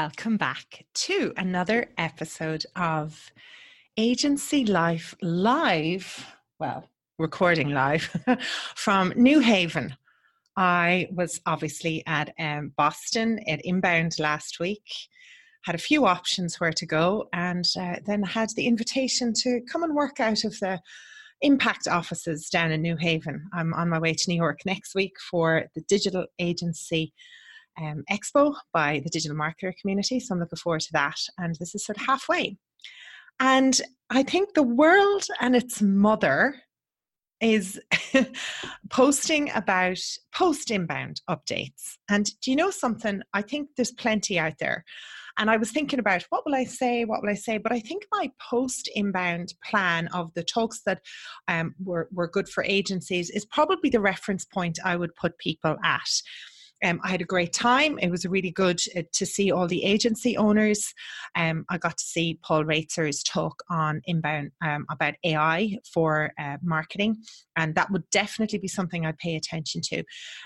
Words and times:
Welcome 0.00 0.36
back 0.36 0.84
to 0.94 1.32
another 1.36 1.88
episode 1.98 2.64
of 2.76 3.32
Agency 3.96 4.64
Life 4.64 5.12
Live. 5.22 6.24
Well, 6.60 6.88
recording 7.18 7.70
live 7.70 8.08
from 8.76 9.12
New 9.16 9.40
Haven. 9.40 9.96
I 10.56 11.08
was 11.10 11.40
obviously 11.46 12.04
at 12.06 12.32
um, 12.38 12.74
Boston 12.76 13.40
at 13.48 13.60
Inbound 13.64 14.20
last 14.20 14.60
week, 14.60 14.88
had 15.64 15.74
a 15.74 15.78
few 15.78 16.06
options 16.06 16.60
where 16.60 16.72
to 16.74 16.86
go, 16.86 17.28
and 17.32 17.68
uh, 17.76 17.96
then 18.06 18.22
had 18.22 18.50
the 18.50 18.68
invitation 18.68 19.32
to 19.38 19.60
come 19.68 19.82
and 19.82 19.96
work 19.96 20.20
out 20.20 20.44
of 20.44 20.56
the 20.60 20.80
impact 21.40 21.88
offices 21.88 22.48
down 22.48 22.70
in 22.70 22.82
New 22.82 22.96
Haven. 22.96 23.50
I'm 23.52 23.74
on 23.74 23.88
my 23.88 23.98
way 23.98 24.14
to 24.14 24.30
New 24.30 24.36
York 24.36 24.60
next 24.64 24.94
week 24.94 25.14
for 25.28 25.64
the 25.74 25.82
digital 25.88 26.26
agency 26.38 27.12
um, 27.80 28.04
expo 28.10 28.54
by 28.72 29.00
the 29.04 29.10
digital 29.10 29.36
marketer 29.36 29.72
community. 29.80 30.20
So 30.20 30.34
I'm 30.34 30.40
looking 30.40 30.56
forward 30.56 30.80
to 30.82 30.92
that. 30.92 31.16
And 31.38 31.54
this 31.58 31.74
is 31.74 31.84
sort 31.84 31.98
of 31.98 32.06
halfway. 32.06 32.56
And 33.40 33.80
I 34.10 34.22
think 34.22 34.54
the 34.54 34.62
world 34.62 35.24
and 35.40 35.54
its 35.54 35.80
mother 35.80 36.56
is 37.40 37.80
posting 38.90 39.50
about 39.54 39.98
post 40.34 40.70
inbound 40.70 41.20
updates. 41.30 41.96
And 42.08 42.28
do 42.40 42.50
you 42.50 42.56
know 42.56 42.70
something? 42.70 43.22
I 43.32 43.42
think 43.42 43.68
there's 43.76 43.92
plenty 43.92 44.38
out 44.38 44.54
there. 44.58 44.84
And 45.38 45.48
I 45.48 45.56
was 45.56 45.70
thinking 45.70 46.00
about 46.00 46.24
what 46.30 46.44
will 46.44 46.56
I 46.56 46.64
say, 46.64 47.04
what 47.04 47.22
will 47.22 47.30
I 47.30 47.34
say? 47.34 47.58
But 47.58 47.70
I 47.70 47.78
think 47.78 48.04
my 48.10 48.28
post 48.50 48.90
inbound 48.96 49.54
plan 49.64 50.08
of 50.08 50.34
the 50.34 50.42
talks 50.42 50.80
that 50.84 51.00
um, 51.46 51.76
were, 51.82 52.08
were 52.12 52.28
good 52.28 52.48
for 52.48 52.64
agencies 52.64 53.30
is 53.30 53.46
probably 53.46 53.88
the 53.88 54.00
reference 54.00 54.44
point 54.44 54.80
I 54.84 54.96
would 54.96 55.14
put 55.14 55.38
people 55.38 55.76
at. 55.84 56.10
Um, 56.84 57.00
I 57.02 57.08
had 57.08 57.20
a 57.20 57.24
great 57.24 57.52
time. 57.52 57.98
It 57.98 58.10
was 58.10 58.24
really 58.24 58.50
good 58.50 58.80
uh, 58.96 59.02
to 59.12 59.26
see 59.26 59.50
all 59.50 59.66
the 59.66 59.84
agency 59.84 60.36
owners. 60.36 60.92
Um, 61.34 61.64
I 61.68 61.78
got 61.78 61.98
to 61.98 62.04
see 62.04 62.38
Paul 62.42 62.64
Roetzer's 62.64 63.22
talk 63.22 63.62
on 63.70 64.00
inbound 64.04 64.52
um, 64.64 64.86
about 64.90 65.14
AI 65.24 65.76
for 65.92 66.30
uh, 66.40 66.56
marketing, 66.62 67.16
and 67.56 67.74
that 67.74 67.90
would 67.90 68.08
definitely 68.10 68.58
be 68.58 68.68
something 68.68 69.04
I'd 69.04 69.18
pay 69.18 69.36
attention 69.36 69.80
to. 69.86 70.04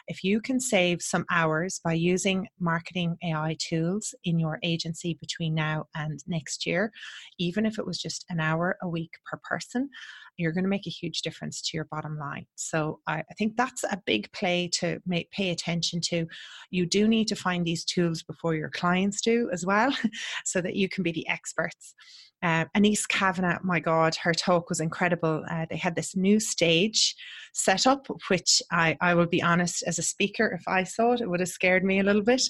If 0.09 0.25
you 0.25 0.41
can 0.41 0.59
save 0.61 1.03
some 1.03 1.27
hours 1.31 1.81
by 1.85 1.95
using 1.95 2.49
marketing 2.59 3.17
AI 3.23 3.57
tools 3.59 4.15
in 4.25 4.39
your 4.39 4.59
agency 4.63 5.19
between 5.21 5.55
now 5.55 5.87
and 5.95 6.21
next 6.27 6.67
year, 6.67 6.93
even 7.39 7.67
if 7.67 7.79
it 7.79 7.87
was 7.87 7.99
just 7.99 8.25
an 8.31 8.41
hour 8.41 8.77
a 8.83 8.89
week 8.89 9.13
per 9.27 9.39
person, 9.45 9.91
you're 10.37 10.53
going 10.53 10.65
to 10.65 10.71
make 10.71 10.87
a 10.87 10.91
huge 10.91 11.23
difference 11.23 11.61
to 11.63 11.77
your 11.77 11.87
bottom 11.87 12.19
line. 12.19 12.47
So 12.55 13.01
I, 13.07 13.19
I 13.19 13.35
think 13.39 13.57
that's 13.57 13.85
a 13.85 14.01
big 14.07 14.31
play 14.33 14.69
to 14.75 15.01
make, 15.07 15.31
pay 15.31 15.51
attention 15.51 16.01
to. 16.09 16.27
You 16.71 16.87
do 16.87 17.09
need 17.09 17.29
to 17.29 17.37
find 17.37 17.65
these 17.65 17.85
tools 17.85 18.23
before 18.23 18.55
your 18.55 18.71
clients 18.71 19.21
do 19.21 19.51
as 19.53 19.67
well, 19.67 19.95
so 20.45 20.61
that 20.61 20.77
you 20.77 20.89
can 20.89 21.03
be 21.03 21.13
the 21.13 21.29
experts. 21.29 21.95
Uh, 22.43 22.65
Anese 22.77 23.07
Cavanaugh, 23.07 23.59
my 23.63 23.79
God, 23.79 24.17
her 24.17 24.33
talk 24.33 24.69
was 24.69 24.81
incredible. 24.81 25.45
Uh, 25.49 25.65
they 25.71 25.77
had 25.77 25.95
this 25.95 26.17
new 26.17 26.41
stage 26.41 27.15
set 27.53 27.87
up, 27.87 28.09
which 28.29 28.61
I, 28.73 28.97
I 29.01 29.15
will 29.15 29.27
be 29.27 29.43
honest, 29.43 29.85
as 29.87 30.01
a 30.01 30.03
speaker, 30.03 30.49
if 30.49 30.67
I 30.67 30.83
saw 30.83 31.13
it, 31.13 31.21
it 31.21 31.31
would 31.31 31.39
have 31.39 31.49
scared 31.49 31.85
me 31.85 32.01
a 32.01 32.03
little 32.03 32.23
bit. 32.23 32.43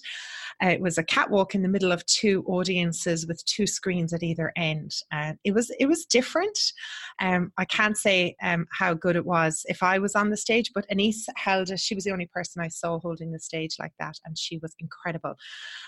It 0.63 0.81
was 0.81 0.97
a 0.97 1.03
catwalk 1.03 1.55
in 1.55 1.63
the 1.63 1.69
middle 1.69 1.93
of 1.93 2.07
two 2.07 2.45
audiences 2.47 3.27
with 3.27 3.45
two 3.47 3.67
screens 3.67 4.13
at 4.13 4.23
either 4.23 4.53
end. 4.57 4.95
And 5.11 5.39
it 5.45 5.53
was 5.53 5.71
it 5.79 5.87
was 5.87 6.05
different. 6.05 6.59
Um, 7.21 7.53
I 7.59 7.65
can't 7.65 7.97
say 7.97 8.37
um, 8.43 8.67
how 8.71 8.95
good 8.95 9.17
it 9.17 9.27
was 9.27 9.65
if 9.69 9.83
I 9.83 9.99
was 9.99 10.15
on 10.15 10.31
the 10.31 10.37
stage, 10.37 10.71
but 10.75 10.89
Anese 10.89 11.27
held 11.37 11.71
it. 11.71 11.81
She 11.81 11.95
was 11.95 12.05
the 12.05 12.13
only 12.13 12.31
person 12.33 12.63
I 12.63 12.69
saw 12.69 13.01
holding 13.01 13.33
the 13.33 13.41
stage 13.41 13.77
like 13.79 13.93
that, 13.99 14.15
and 14.25 14.39
she 14.39 14.59
was 14.59 14.75
incredible. 14.79 15.35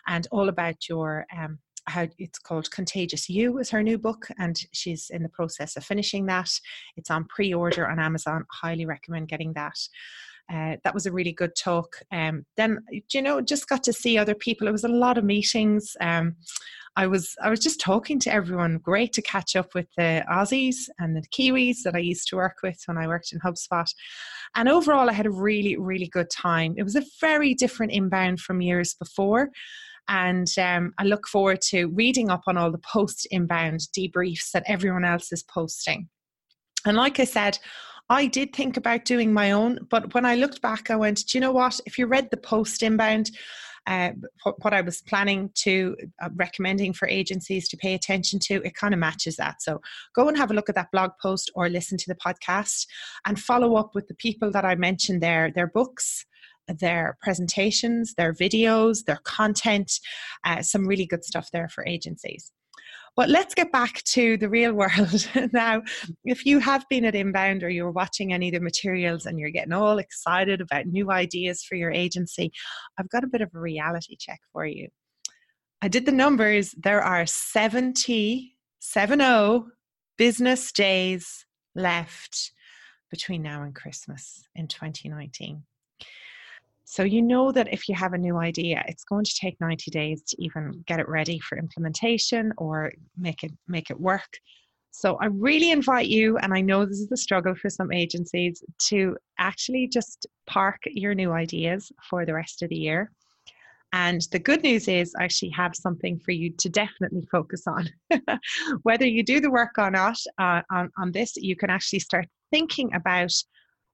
And 0.07 0.27
all 0.33 0.49
about 0.49 0.89
your 0.89 1.27
um, 1.37 1.59
how 1.87 2.07
it's 2.19 2.39
called 2.39 2.71
Contagious 2.71 3.29
You 3.29 3.59
is 3.59 3.71
her 3.71 3.83
new 3.83 3.99
book, 3.99 4.29
and 4.39 4.59
she's 4.73 5.11
in 5.11 5.23
the 5.23 5.29
process 5.29 5.77
of 5.77 5.85
finishing 5.85 6.27
that. 6.27 6.51
It's 6.97 7.11
on 7.11 7.27
pre-order 7.27 7.89
on 7.89 8.01
Amazon. 8.01 8.45
Highly 8.51 8.87
recommend 8.87 9.29
getting 9.29 9.53
that. 9.55 9.79
Uh, 10.53 10.77
that 10.85 10.95
was 10.95 11.07
a 11.07 11.13
really 11.13 11.33
good 11.33 11.55
talk. 11.57 11.97
Um, 12.13 12.45
then 12.57 12.79
you 13.13 13.23
know, 13.23 13.41
just 13.41 13.69
got 13.69 13.83
to 13.85 13.93
see 13.93 14.19
other 14.19 14.35
people. 14.35 14.69
It 14.69 14.73
was 14.73 14.85
a 14.85 14.89
lot 14.89 15.19
of 15.19 15.25
meetings. 15.25 15.97
Um, 16.01 16.37
I 16.97 17.07
was 17.07 17.35
I 17.43 17.51
was 17.51 17.61
just 17.61 17.81
talking 17.81 18.21
to 18.21 18.33
everyone. 18.33 18.79
Great 18.79 19.13
to 19.15 19.23
catch 19.23 19.57
up 19.57 19.75
with 19.75 19.87
the 19.97 20.25
Aussies 20.31 20.89
and 20.99 21.17
the 21.17 21.23
Kiwis 21.23 21.79
that 21.85 21.97
I 21.97 22.01
used 22.01 22.29
to 22.29 22.37
work 22.37 22.59
with 22.63 22.81
when 22.87 22.99
I 22.99 23.09
worked 23.09 23.33
in 23.33 23.41
HubSpot. 23.41 23.87
And 24.55 24.69
overall, 24.69 25.11
I 25.11 25.13
had 25.13 25.27
a 25.27 25.31
really 25.31 25.77
really 25.77 26.09
good 26.09 26.31
time. 26.31 26.75
It 26.77 26.85
was 26.85 26.97
a 26.97 27.05
very 27.21 27.55
different 27.55 27.93
inbound 27.93 28.41
from 28.41 28.61
years 28.61 28.95
before. 28.95 29.51
And 30.09 30.53
um, 30.59 30.93
I 30.99 31.05
look 31.05 31.27
forward 31.27 31.63
to 31.71 31.87
reading 31.87 32.31
up 32.31 32.43
on 32.47 32.59
all 32.59 32.71
the 32.71 32.79
post 32.79 33.27
inbound 33.31 33.81
debriefs 33.97 34.51
that 34.53 34.65
everyone 34.67 35.05
else 35.05 35.33
is 35.33 35.43
posting. 35.43 36.09
And 36.87 36.97
like 36.97 37.19
I 37.19 37.25
said, 37.25 37.59
I 38.09 38.27
did 38.27 38.55
think 38.55 38.77
about 38.77 39.07
doing 39.07 39.33
my 39.33 39.53
own, 39.53 39.79
but 39.89 40.13
when 40.15 40.27
I 40.27 40.35
looked 40.35 40.61
back, 40.61 40.91
I 40.91 40.97
went, 40.97 41.27
do 41.27 41.39
you 41.39 41.41
know 41.41 41.53
what? 41.53 41.81
If 41.87 41.99
you 41.99 42.07
read 42.07 42.31
the 42.31 42.37
post 42.37 42.83
inbound, 42.83 43.31
uh, 43.87 44.11
what 44.63 44.73
I 44.73 44.81
was 44.81 45.03
planning 45.03 45.51
to 45.57 45.97
uh, 46.23 46.31
recommending 46.37 46.93
for 46.93 47.09
agencies 47.09 47.69
to 47.69 47.77
pay 47.77 47.95
attention 47.95 48.39
to, 48.41 48.63
it 48.63 48.75
kind 48.75 48.95
of 48.95 49.01
matches 49.01 49.37
that. 49.37 49.63
So 49.63 49.81
go 50.15 50.29
and 50.29 50.37
have 50.37 50.51
a 50.51 50.55
look 50.55 50.69
at 50.69 50.75
that 50.75 50.91
blog 50.91 51.13
post 51.21 51.51
or 51.55 51.69
listen 51.69 51.99
to 51.99 52.09
the 52.09 52.15
podcast 52.15 52.87
and 53.27 53.39
follow 53.39 53.77
up 53.77 53.95
with 53.95 54.09
the 54.09 54.15
people 54.15 54.51
that 54.53 54.65
I 54.65 54.75
mentioned 54.75 55.23
there, 55.23 55.51
their 55.51 55.67
books, 55.67 56.25
their 56.69 57.19
presentations, 57.21 58.15
their 58.15 58.33
videos, 58.33 59.05
their 59.05 59.21
content, 59.25 60.01
uh, 60.45 60.63
some 60.63 60.87
really 60.87 61.07
good 61.07 61.25
stuff 61.25 61.51
there 61.53 61.69
for 61.69 61.87
agencies. 61.87 62.53
But 63.17 63.29
let's 63.29 63.55
get 63.55 63.71
back 63.71 64.03
to 64.05 64.37
the 64.37 64.49
real 64.49 64.73
world 64.73 65.29
now. 65.53 65.83
If 66.25 66.45
you 66.45 66.59
have 66.59 66.85
been 66.91 67.05
at 67.05 67.15
Inbound 67.15 67.63
or 67.63 67.69
you're 67.71 67.91
watching 67.91 68.33
any 68.33 68.49
of 68.49 68.55
the 68.55 68.61
materials 68.61 69.27
and 69.27 69.39
you're 69.39 69.51
getting 69.51 69.73
all 69.73 69.99
excited 69.99 70.61
about 70.61 70.87
new 70.87 71.13
ideas 71.13 71.63
for 71.63 71.77
your 71.77 71.93
agency, 71.93 72.51
I've 72.99 73.09
got 73.11 73.23
a 73.23 73.29
bit 73.29 73.41
of 73.41 73.51
a 73.55 73.61
reality 73.61 74.17
check 74.19 74.41
for 74.53 74.67
you. 74.67 74.89
I 75.81 75.89
did 75.89 76.07
the 76.07 76.13
numbers. 76.13 76.75
There 76.77 77.03
are 77.03 77.27
70, 77.27 78.57
70 78.81 79.65
business 80.19 80.73
days 80.73 81.45
left 81.75 82.53
between 83.11 83.43
now 83.43 83.63
and 83.63 83.75
Christmas 83.75 84.49
in 84.57 84.67
2019. 84.67 85.63
So 86.85 87.03
you 87.03 87.23
know 87.23 87.51
that 87.53 87.73
if 87.73 87.89
you 87.89 87.95
have 87.95 88.13
a 88.13 88.19
new 88.19 88.37
idea, 88.37 88.85
it's 88.87 89.05
going 89.05 89.25
to 89.25 89.35
take 89.35 89.61
90 89.61 89.91
days 89.91 90.23
to 90.23 90.43
even 90.43 90.85
get 90.87 91.01
it 91.01 91.09
ready 91.09 91.39
for 91.41 91.57
implementation 91.59 92.53
or 92.59 92.93
make 93.17 93.43
it 93.43 93.53
make 93.67 93.91
it 93.91 93.99
work. 93.99 94.29
So 94.91 95.17
I 95.17 95.27
really 95.27 95.73
invite 95.73 96.07
you, 96.07 96.39
and 96.39 96.55
I 96.55 96.61
know 96.61 96.85
this 96.85 97.01
is 97.01 97.09
the 97.09 97.17
struggle 97.17 97.57
for 97.57 97.69
some 97.69 97.91
agencies, 97.91 98.63
to 98.91 99.17
actually 99.41 99.89
just 99.89 100.27
park 100.47 100.83
your 100.87 101.17
new 101.17 101.33
ideas 101.33 101.91
for 102.09 102.25
the 102.25 102.35
rest 102.35 102.63
of 102.63 102.69
the 102.69 102.77
year. 102.77 103.11
And 103.93 104.21
the 104.31 104.39
good 104.39 104.63
news 104.63 104.87
is, 104.87 105.13
I 105.19 105.25
actually 105.25 105.51
have 105.51 105.75
something 105.75 106.21
for 106.21 106.31
you 106.31 106.51
to 106.59 106.69
definitely 106.69 107.27
focus 107.31 107.65
on. 107.67 107.89
Whether 108.83 109.07
you 109.07 109.25
do 109.25 109.41
the 109.41 109.51
work 109.51 109.79
or 109.79 109.91
not 109.91 110.17
uh, 110.39 110.63
on, 110.71 110.91
on 110.97 111.11
this, 111.13 111.35
you 111.37 111.57
can 111.57 111.71
actually 111.71 112.01
start 112.01 112.27
thinking 112.53 112.95
about 112.95 113.33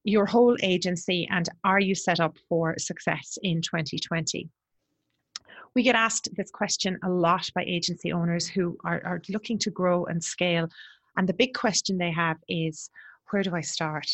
your 0.05 0.27
whole 0.27 0.57
agency 0.63 1.29
and 1.31 1.49
are 1.65 1.81
you 1.81 1.95
set 1.95 2.21
up 2.21 2.37
for 2.49 2.75
success 2.79 3.39
in 3.43 3.61
2020? 3.61 4.49
We 5.75 5.83
get 5.83 5.95
asked 5.95 6.29
this 6.37 6.51
question 6.51 6.99
a 7.05 7.09
lot 7.09 7.49
by 7.55 7.63
agency 7.63 8.13
owners 8.13 8.49
who 8.49 8.77
are, 8.85 9.01
are 9.05 9.23
looking 9.29 9.59
to 9.59 9.71
grow 9.71 10.05
and 10.07 10.23
scale. 10.23 10.69
And 11.17 11.29
the 11.29 11.35
big 11.35 11.55
question 11.55 11.99
they 11.99 12.11
have 12.11 12.39
is 12.49 12.91
where 13.31 13.43
do 13.43 13.55
I 13.55 13.61
start? 13.61 14.09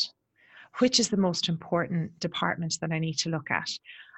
Which 0.79 0.99
is 0.99 1.09
the 1.09 1.17
most 1.17 1.49
important 1.49 2.19
department 2.19 2.77
that 2.81 2.91
I 2.91 2.99
need 2.99 3.17
to 3.19 3.29
look 3.29 3.49
at? 3.49 3.69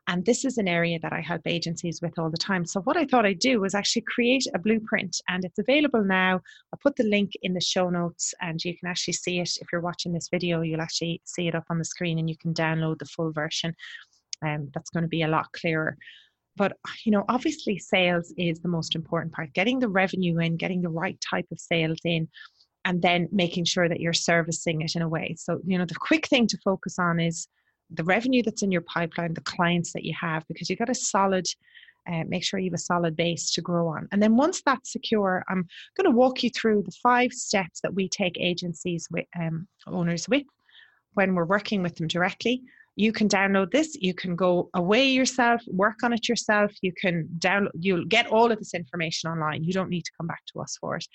And 0.07 0.25
this 0.25 0.45
is 0.45 0.57
an 0.57 0.67
area 0.67 0.99
that 1.01 1.13
I 1.13 1.21
help 1.21 1.41
agencies 1.45 2.01
with 2.01 2.17
all 2.17 2.29
the 2.29 2.37
time. 2.37 2.65
So, 2.65 2.81
what 2.81 2.97
I 2.97 3.05
thought 3.05 3.25
I'd 3.25 3.39
do 3.39 3.59
was 3.59 3.75
actually 3.75 4.03
create 4.03 4.45
a 4.53 4.59
blueprint, 4.59 5.21
and 5.27 5.45
it's 5.45 5.59
available 5.59 6.03
now. 6.03 6.41
I'll 6.73 6.79
put 6.81 6.95
the 6.95 7.03
link 7.03 7.31
in 7.41 7.53
the 7.53 7.61
show 7.61 7.89
notes, 7.89 8.33
and 8.41 8.63
you 8.63 8.77
can 8.77 8.89
actually 8.89 9.13
see 9.13 9.39
it. 9.39 9.51
If 9.61 9.67
you're 9.71 9.81
watching 9.81 10.13
this 10.13 10.29
video, 10.29 10.61
you'll 10.61 10.81
actually 10.81 11.21
see 11.25 11.47
it 11.47 11.55
up 11.55 11.65
on 11.69 11.77
the 11.77 11.85
screen, 11.85 12.19
and 12.19 12.29
you 12.29 12.37
can 12.37 12.53
download 12.53 12.99
the 12.99 13.05
full 13.05 13.31
version. 13.31 13.75
Um, 14.45 14.69
that's 14.73 14.89
going 14.89 15.03
to 15.03 15.09
be 15.09 15.23
a 15.23 15.27
lot 15.27 15.51
clearer. 15.51 15.97
But 16.55 16.73
you 17.05 17.11
know, 17.11 17.25
obviously, 17.29 17.77
sales 17.77 18.33
is 18.37 18.59
the 18.61 18.67
most 18.67 18.95
important 18.95 19.33
part. 19.33 19.53
Getting 19.53 19.79
the 19.79 19.89
revenue 19.89 20.39
in, 20.39 20.57
getting 20.57 20.81
the 20.81 20.89
right 20.89 21.19
type 21.21 21.47
of 21.51 21.59
sales 21.59 21.99
in, 22.03 22.27
and 22.85 23.01
then 23.01 23.27
making 23.31 23.65
sure 23.65 23.89
that 23.89 23.99
you're 23.99 24.13
servicing 24.13 24.81
it 24.81 24.95
in 24.95 25.01
a 25.01 25.09
way. 25.09 25.35
So, 25.37 25.59
you 25.65 25.77
know, 25.77 25.85
the 25.85 25.95
quick 25.95 26.27
thing 26.27 26.47
to 26.47 26.57
focus 26.63 26.97
on 26.97 27.19
is 27.19 27.47
the 27.91 28.03
revenue 28.03 28.43
that's 28.43 28.61
in 28.61 28.71
your 28.71 28.81
pipeline, 28.81 29.33
the 29.33 29.41
clients 29.41 29.93
that 29.93 30.03
you 30.03 30.13
have, 30.19 30.45
because 30.47 30.69
you've 30.69 30.79
got 30.79 30.89
a 30.89 30.95
solid, 30.95 31.45
uh, 32.11 32.23
make 32.27 32.43
sure 32.43 32.59
you 32.59 32.69
have 32.69 32.75
a 32.75 32.77
solid 32.77 33.15
base 33.15 33.51
to 33.51 33.61
grow 33.61 33.87
on. 33.87 34.07
And 34.11 34.21
then 34.21 34.35
once 34.35 34.61
that's 34.65 34.91
secure, 34.91 35.43
I'm 35.49 35.67
going 35.97 36.05
to 36.05 36.15
walk 36.15 36.43
you 36.43 36.49
through 36.49 36.83
the 36.83 36.95
five 37.03 37.31
steps 37.33 37.81
that 37.81 37.93
we 37.93 38.07
take 38.07 38.37
agencies 38.39 39.07
with 39.11 39.25
um, 39.39 39.67
owners 39.87 40.27
with 40.29 40.43
when 41.13 41.35
we're 41.35 41.45
working 41.45 41.81
with 41.81 41.95
them 41.95 42.07
directly. 42.07 42.61
You 42.95 43.13
can 43.13 43.29
download 43.29 43.71
this 43.71 43.95
you 44.01 44.13
can 44.13 44.35
go 44.35 44.69
away 44.73 45.07
yourself 45.07 45.61
work 45.67 46.03
on 46.03 46.11
it 46.11 46.27
yourself 46.27 46.73
you 46.81 46.91
can 46.91 47.29
download 47.37 47.69
you'll 47.79 48.03
get 48.03 48.27
all 48.27 48.51
of 48.51 48.59
this 48.59 48.73
information 48.73 49.31
online 49.31 49.63
you 49.63 49.71
don't 49.71 49.89
need 49.89 50.03
to 50.03 50.11
come 50.17 50.27
back 50.27 50.41
to 50.51 50.59
us 50.59 50.77
for 50.81 50.97
it. 50.97 51.07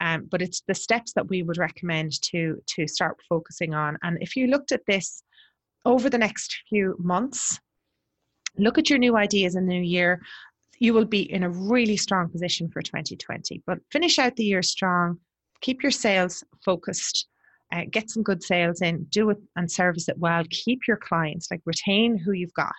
Um, 0.00 0.26
but 0.28 0.42
it's 0.42 0.62
the 0.66 0.74
steps 0.74 1.12
that 1.12 1.28
we 1.28 1.44
would 1.44 1.58
recommend 1.58 2.20
to 2.22 2.60
to 2.74 2.88
start 2.88 3.18
focusing 3.28 3.72
on. 3.72 3.98
And 4.02 4.18
if 4.20 4.34
you 4.34 4.48
looked 4.48 4.72
at 4.72 4.84
this 4.88 5.22
over 5.84 6.08
the 6.08 6.18
next 6.18 6.56
few 6.68 6.96
months 6.98 7.58
look 8.58 8.78
at 8.78 8.90
your 8.90 8.98
new 8.98 9.16
ideas 9.16 9.56
in 9.56 9.66
the 9.66 9.72
new 9.72 9.82
year 9.82 10.20
you 10.78 10.92
will 10.92 11.04
be 11.04 11.30
in 11.32 11.42
a 11.42 11.50
really 11.50 11.96
strong 11.96 12.28
position 12.28 12.68
for 12.70 12.82
2020 12.82 13.62
but 13.66 13.78
finish 13.90 14.18
out 14.18 14.36
the 14.36 14.44
year 14.44 14.62
strong 14.62 15.18
keep 15.60 15.82
your 15.82 15.92
sales 15.92 16.44
focused 16.64 17.26
uh, 17.72 17.82
get 17.90 18.10
some 18.10 18.22
good 18.22 18.42
sales 18.42 18.82
in, 18.82 19.04
do 19.04 19.30
it 19.30 19.38
and 19.56 19.70
service 19.70 20.08
it 20.08 20.18
well, 20.18 20.44
keep 20.50 20.80
your 20.86 20.98
clients, 20.98 21.50
like 21.50 21.62
retain 21.64 22.18
who 22.18 22.32
you've 22.32 22.52
got, 22.54 22.74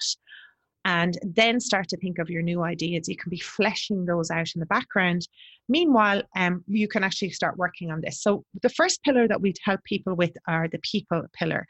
and 0.85 1.17
then 1.23 1.59
start 1.59 1.87
to 1.89 1.97
think 1.97 2.19
of 2.19 2.29
your 2.29 2.41
new 2.41 2.63
ideas. 2.63 3.07
You 3.07 3.17
can 3.17 3.29
be 3.29 3.39
fleshing 3.39 4.05
those 4.05 4.29
out 4.29 4.49
in 4.53 4.59
the 4.59 4.65
background. 4.67 5.27
Meanwhile, 5.67 6.23
um, 6.35 6.63
you 6.67 6.87
can 6.87 7.03
actually 7.03 7.31
start 7.31 7.57
working 7.57 7.91
on 7.91 8.01
this. 8.01 8.21
So, 8.21 8.43
the 8.61 8.69
first 8.69 9.01
pillar 9.03 9.27
that 9.27 9.41
we 9.41 9.53
help 9.63 9.83
people 9.83 10.15
with 10.15 10.33
are 10.47 10.67
the 10.67 10.79
people 10.79 11.23
pillar. 11.33 11.65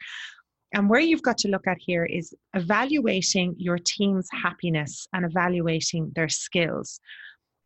And 0.74 0.90
where 0.90 1.00
you've 1.00 1.22
got 1.22 1.38
to 1.38 1.48
look 1.48 1.68
at 1.68 1.78
here 1.78 2.04
is 2.04 2.34
evaluating 2.52 3.54
your 3.58 3.78
team's 3.78 4.28
happiness 4.32 5.06
and 5.12 5.24
evaluating 5.24 6.10
their 6.16 6.28
skills. 6.28 7.00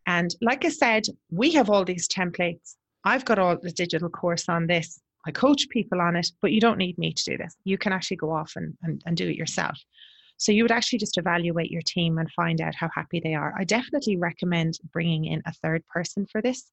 And 0.07 0.35
like 0.43 0.67
I 0.67 0.69
said, 0.69 1.05
we 1.31 1.53
have 1.53 1.71
all 1.71 1.87
these 1.87 2.07
templates. 2.07 2.77
I've 3.05 3.25
got 3.25 3.39
all 3.39 3.57
the 3.61 3.73
digital 3.73 4.11
course 4.11 4.49
on 4.49 4.67
this. 4.67 5.01
I 5.27 5.31
coach 5.31 5.69
people 5.71 6.01
on 6.03 6.17
it, 6.17 6.29
but 6.43 6.53
you 6.53 6.61
don't 6.61 6.79
need 6.79 6.99
me 6.99 7.13
to 7.15 7.25
do 7.25 7.39
this. 7.39 7.57
You 7.65 7.79
can 7.79 7.93
actually 7.93 8.19
go 8.19 8.31
off 8.31 8.53
and, 8.57 8.77
and, 8.83 9.03
and 9.07 9.17
do 9.17 9.29
it 9.29 9.37
yourself. 9.37 9.79
So 10.37 10.53
you 10.53 10.63
would 10.63 10.71
actually 10.71 10.99
just 10.99 11.19
evaluate 11.19 11.71
your 11.71 11.83
team 11.83 12.19
and 12.19 12.31
find 12.33 12.61
out 12.61 12.75
how 12.75 12.91
happy 12.95 13.21
they 13.21 13.35
are. 13.35 13.55
I 13.59 13.65
definitely 13.65 14.17
recommend 14.17 14.79
bringing 14.93 15.25
in 15.25 15.43
a 15.47 15.53
third 15.53 15.83
person 15.89 16.27
for 16.31 16.41
this. 16.43 16.71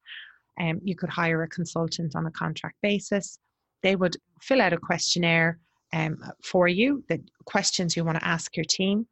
Um, 0.60 0.80
you 0.84 0.96
could 0.96 1.10
hire 1.10 1.44
a 1.44 1.48
consultant 1.48 2.16
on 2.16 2.28
a 2.28 2.32
contract 2.32 2.76
basis. 2.82 3.40
They 3.84 3.96
would 3.96 4.18
fill 4.42 4.62
out 4.62 4.74
a 4.74 4.78
questionnaire 4.78 5.60
um, 5.96 6.18
for 6.44 6.68
you, 6.68 7.04
the 7.10 7.20
questions 7.46 7.96
you 7.96 8.04
want 8.04 8.20
to 8.20 8.28
ask 8.28 8.56
your 8.56 8.66
team. 8.66 9.08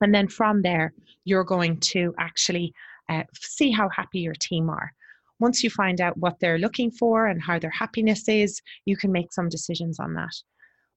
And 0.00 0.14
then 0.14 0.28
from 0.28 0.62
there, 0.62 0.92
you're 1.24 1.44
going 1.44 1.80
to 1.92 2.14
actually 2.18 2.74
uh, 3.08 3.22
see 3.34 3.70
how 3.70 3.88
happy 3.88 4.20
your 4.20 4.34
team 4.34 4.68
are 4.68 4.92
once 5.40 5.62
you 5.62 5.70
find 5.70 6.00
out 6.00 6.16
what 6.18 6.38
they're 6.40 6.58
looking 6.58 6.90
for 6.90 7.26
and 7.26 7.40
how 7.40 7.58
their 7.58 7.70
happiness 7.70 8.28
is, 8.28 8.60
you 8.84 8.96
can 8.96 9.12
make 9.12 9.32
some 9.32 9.48
decisions 9.48 10.00
on 10.00 10.14
that. 10.14 10.34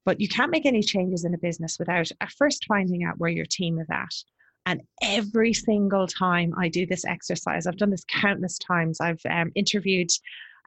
But 0.04 0.20
you 0.20 0.28
can't 0.28 0.52
make 0.52 0.66
any 0.66 0.82
changes 0.82 1.26
in 1.26 1.34
a 1.34 1.40
business 1.40 1.78
without 1.78 2.10
at 2.22 2.32
first 2.32 2.66
finding 2.68 3.04
out 3.04 3.20
where 3.20 3.30
your 3.30 3.46
team 3.46 3.80
is 3.80 3.88
at. 3.92 4.14
And 4.66 4.82
every 5.04 5.54
single 5.54 6.08
time 6.08 6.54
I 6.58 6.70
do 6.70 6.86
this 6.86 7.06
exercise, 7.06 7.68
I've 7.68 7.78
done 7.78 7.92
this 7.92 8.06
countless 8.06 8.58
times. 8.58 9.00
I've 9.00 9.22
um, 9.30 9.52
interviewed 9.56 10.10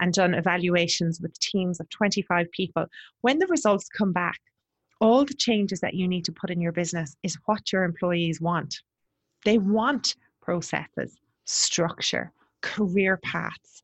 and 0.01 0.13
done 0.13 0.35
evaluations 0.35 1.21
with 1.21 1.39
teams 1.39 1.81
of 1.81 1.89
25 1.91 2.51
people. 2.53 2.87
When 3.21 3.39
the 3.39 3.47
results 3.47 3.89
come 3.89 4.13
back, 4.13 4.41
all 5.01 5.25
the 5.25 5.35
changes 5.35 5.81
that 5.81 5.95
you 5.95 6.09
need 6.09 6.25
to 6.25 6.33
put 6.33 6.51
in 6.51 6.61
your 6.61 6.73
business 6.73 7.17
is 7.23 7.39
what 7.47 7.73
your 7.73 7.85
employees 7.85 8.41
want. 8.41 8.81
They 9.45 9.59
want 9.59 10.15
processes, 10.41 11.17
structure, 11.45 12.33
career 12.63 13.19
paths, 13.19 13.83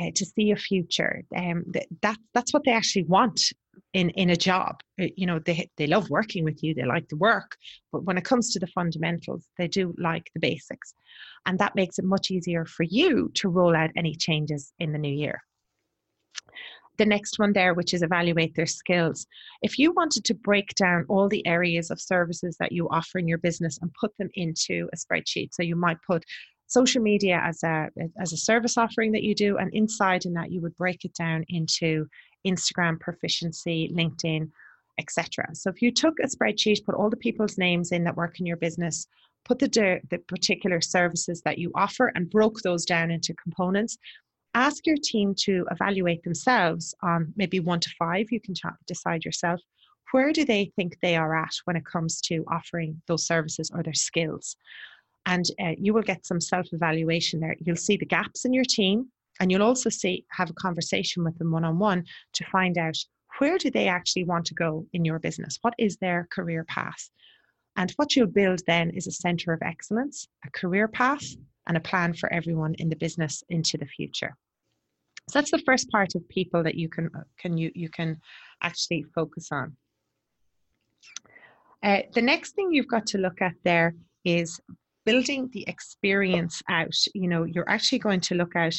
uh, 0.00 0.10
to 0.14 0.24
see 0.24 0.50
a 0.52 0.56
future. 0.56 1.22
Um, 1.36 1.64
that 2.02 2.18
that's 2.32 2.52
what 2.52 2.64
they 2.64 2.72
actually 2.72 3.04
want 3.04 3.52
in 3.92 4.10
in 4.10 4.30
a 4.30 4.36
job. 4.36 4.80
Uh, 5.00 5.06
you 5.16 5.26
know, 5.26 5.38
they 5.38 5.70
they 5.76 5.86
love 5.86 6.10
working 6.10 6.44
with 6.44 6.62
you. 6.62 6.74
They 6.74 6.84
like 6.84 7.08
the 7.08 7.16
work, 7.16 7.56
but 7.90 8.04
when 8.04 8.18
it 8.18 8.24
comes 8.24 8.52
to 8.52 8.58
the 8.58 8.66
fundamentals, 8.68 9.48
they 9.58 9.68
do 9.68 9.94
like 9.98 10.30
the 10.34 10.40
basics, 10.40 10.94
and 11.46 11.58
that 11.58 11.74
makes 11.74 11.98
it 11.98 12.04
much 12.04 12.30
easier 12.30 12.64
for 12.64 12.84
you 12.84 13.30
to 13.34 13.48
roll 13.48 13.74
out 13.76 13.90
any 13.96 14.14
changes 14.14 14.72
in 14.78 14.92
the 14.92 14.98
new 14.98 15.12
year. 15.12 15.42
The 16.98 17.06
next 17.06 17.38
one 17.38 17.54
there, 17.54 17.72
which 17.72 17.94
is 17.94 18.02
evaluate 18.02 18.54
their 18.54 18.66
skills. 18.66 19.26
If 19.62 19.78
you 19.78 19.92
wanted 19.92 20.24
to 20.26 20.34
break 20.34 20.74
down 20.74 21.06
all 21.08 21.26
the 21.26 21.46
areas 21.46 21.90
of 21.90 22.00
services 22.00 22.56
that 22.58 22.72
you 22.72 22.86
offer 22.90 23.18
in 23.18 23.26
your 23.26 23.38
business 23.38 23.78
and 23.80 23.90
put 23.98 24.16
them 24.18 24.28
into 24.34 24.88
a 24.92 24.96
spreadsheet, 24.96 25.54
so 25.54 25.62
you 25.62 25.74
might 25.74 25.96
put 26.06 26.24
social 26.66 27.02
media 27.02 27.40
as 27.44 27.62
a 27.62 27.88
as 28.18 28.32
a 28.32 28.36
service 28.36 28.78
offering 28.78 29.12
that 29.12 29.22
you 29.22 29.34
do 29.34 29.58
and 29.58 29.72
inside 29.74 30.24
in 30.24 30.32
that 30.32 30.50
you 30.50 30.60
would 30.60 30.76
break 30.76 31.04
it 31.04 31.14
down 31.14 31.44
into 31.48 32.06
instagram 32.46 32.98
proficiency 32.98 33.90
linkedin 33.94 34.50
etc 34.98 35.44
so 35.54 35.70
if 35.70 35.80
you 35.80 35.90
took 35.90 36.14
a 36.20 36.26
spreadsheet 36.26 36.84
put 36.84 36.94
all 36.94 37.10
the 37.10 37.16
people's 37.16 37.58
names 37.58 37.92
in 37.92 38.04
that 38.04 38.16
work 38.16 38.40
in 38.40 38.46
your 38.46 38.56
business 38.56 39.06
put 39.44 39.58
the 39.58 40.00
the 40.10 40.18
particular 40.28 40.80
services 40.80 41.42
that 41.44 41.58
you 41.58 41.70
offer 41.74 42.12
and 42.14 42.30
broke 42.30 42.60
those 42.60 42.84
down 42.84 43.10
into 43.10 43.34
components 43.34 43.98
ask 44.54 44.86
your 44.86 44.96
team 45.02 45.34
to 45.34 45.66
evaluate 45.70 46.22
themselves 46.22 46.94
on 47.02 47.32
maybe 47.36 47.60
one 47.60 47.80
to 47.80 47.90
five. 47.98 48.26
You 48.30 48.40
can 48.40 48.54
decide 48.86 49.24
yourself 49.24 49.60
where 50.10 50.32
do 50.32 50.44
they 50.44 50.70
think 50.76 50.98
they 51.00 51.16
are 51.16 51.34
at 51.34 51.54
when 51.64 51.76
it 51.76 51.86
comes 51.86 52.20
to 52.20 52.44
offering 52.50 53.00
those 53.06 53.26
services 53.26 53.70
or 53.74 53.82
their 53.82 53.94
skills. 53.94 54.56
And 55.24 55.46
uh, 55.58 55.72
you 55.78 55.94
will 55.94 56.02
get 56.02 56.26
some 56.26 56.40
self 56.40 56.66
evaluation 56.72 57.40
there. 57.40 57.56
You'll 57.60 57.76
see 57.76 57.96
the 57.96 58.04
gaps 58.04 58.44
in 58.44 58.52
your 58.52 58.64
team, 58.64 59.08
and 59.40 59.50
you'll 59.50 59.62
also 59.62 59.90
see 59.90 60.24
have 60.30 60.50
a 60.50 60.54
conversation 60.54 61.24
with 61.24 61.36
them 61.38 61.50
one 61.50 61.64
on 61.64 61.78
one 61.78 62.04
to 62.34 62.44
find 62.44 62.78
out 62.78 62.96
where 63.38 63.58
do 63.58 63.70
they 63.70 63.88
actually 63.88 64.24
want 64.24 64.44
to 64.46 64.54
go 64.54 64.86
in 64.92 65.04
your 65.04 65.18
business? 65.18 65.58
What 65.62 65.74
is 65.78 65.96
their 65.96 66.28
career 66.30 66.64
path? 66.64 67.10
And 67.76 67.90
what 67.92 68.14
you'll 68.14 68.26
build 68.26 68.60
then 68.66 68.90
is 68.90 69.06
a 69.06 69.12
center 69.12 69.52
of 69.52 69.62
excellence, 69.62 70.28
a 70.44 70.50
career 70.50 70.88
path, 70.88 71.24
and 71.66 71.76
a 71.76 71.80
plan 71.80 72.12
for 72.12 72.32
everyone 72.32 72.74
in 72.78 72.88
the 72.88 72.96
business 72.96 73.42
into 73.48 73.78
the 73.78 73.86
future. 73.86 74.36
So 75.30 75.38
that's 75.38 75.50
the 75.50 75.62
first 75.64 75.88
part 75.90 76.14
of 76.14 76.28
people 76.28 76.62
that 76.64 76.74
you 76.74 76.88
can 76.88 77.08
uh, 77.16 77.22
can 77.38 77.56
you 77.56 77.70
you 77.74 77.88
can 77.88 78.20
actually 78.60 79.04
focus 79.14 79.48
on. 79.52 79.76
Uh, 81.82 82.02
the 82.12 82.22
next 82.22 82.54
thing 82.54 82.72
you've 82.72 82.88
got 82.88 83.06
to 83.06 83.18
look 83.18 83.40
at 83.40 83.54
there 83.64 83.94
is 84.24 84.60
building 85.04 85.48
the 85.52 85.64
experience 85.68 86.62
out 86.68 86.94
you 87.14 87.28
know 87.28 87.44
you're 87.44 87.68
actually 87.68 87.98
going 87.98 88.20
to 88.20 88.34
look 88.34 88.54
at 88.56 88.74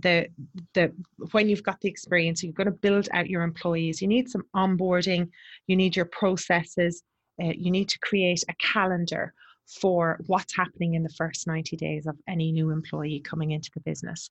the 0.00 0.26
the 0.74 0.92
when 1.32 1.48
you've 1.48 1.62
got 1.62 1.80
the 1.80 1.88
experience 1.88 2.42
you've 2.42 2.54
got 2.54 2.64
to 2.64 2.70
build 2.70 3.08
out 3.12 3.30
your 3.30 3.42
employees 3.42 4.02
you 4.02 4.08
need 4.08 4.28
some 4.28 4.42
onboarding 4.54 5.28
you 5.66 5.76
need 5.76 5.94
your 5.94 6.06
processes 6.06 7.02
uh, 7.42 7.52
you 7.56 7.70
need 7.70 7.88
to 7.88 7.98
create 8.00 8.42
a 8.48 8.54
calendar 8.54 9.32
for 9.66 10.18
what's 10.26 10.54
happening 10.56 10.94
in 10.94 11.02
the 11.02 11.08
first 11.10 11.46
90 11.46 11.76
days 11.76 12.06
of 12.06 12.16
any 12.28 12.52
new 12.52 12.70
employee 12.70 13.20
coming 13.20 13.52
into 13.52 13.70
the 13.74 13.80
business. 13.80 14.30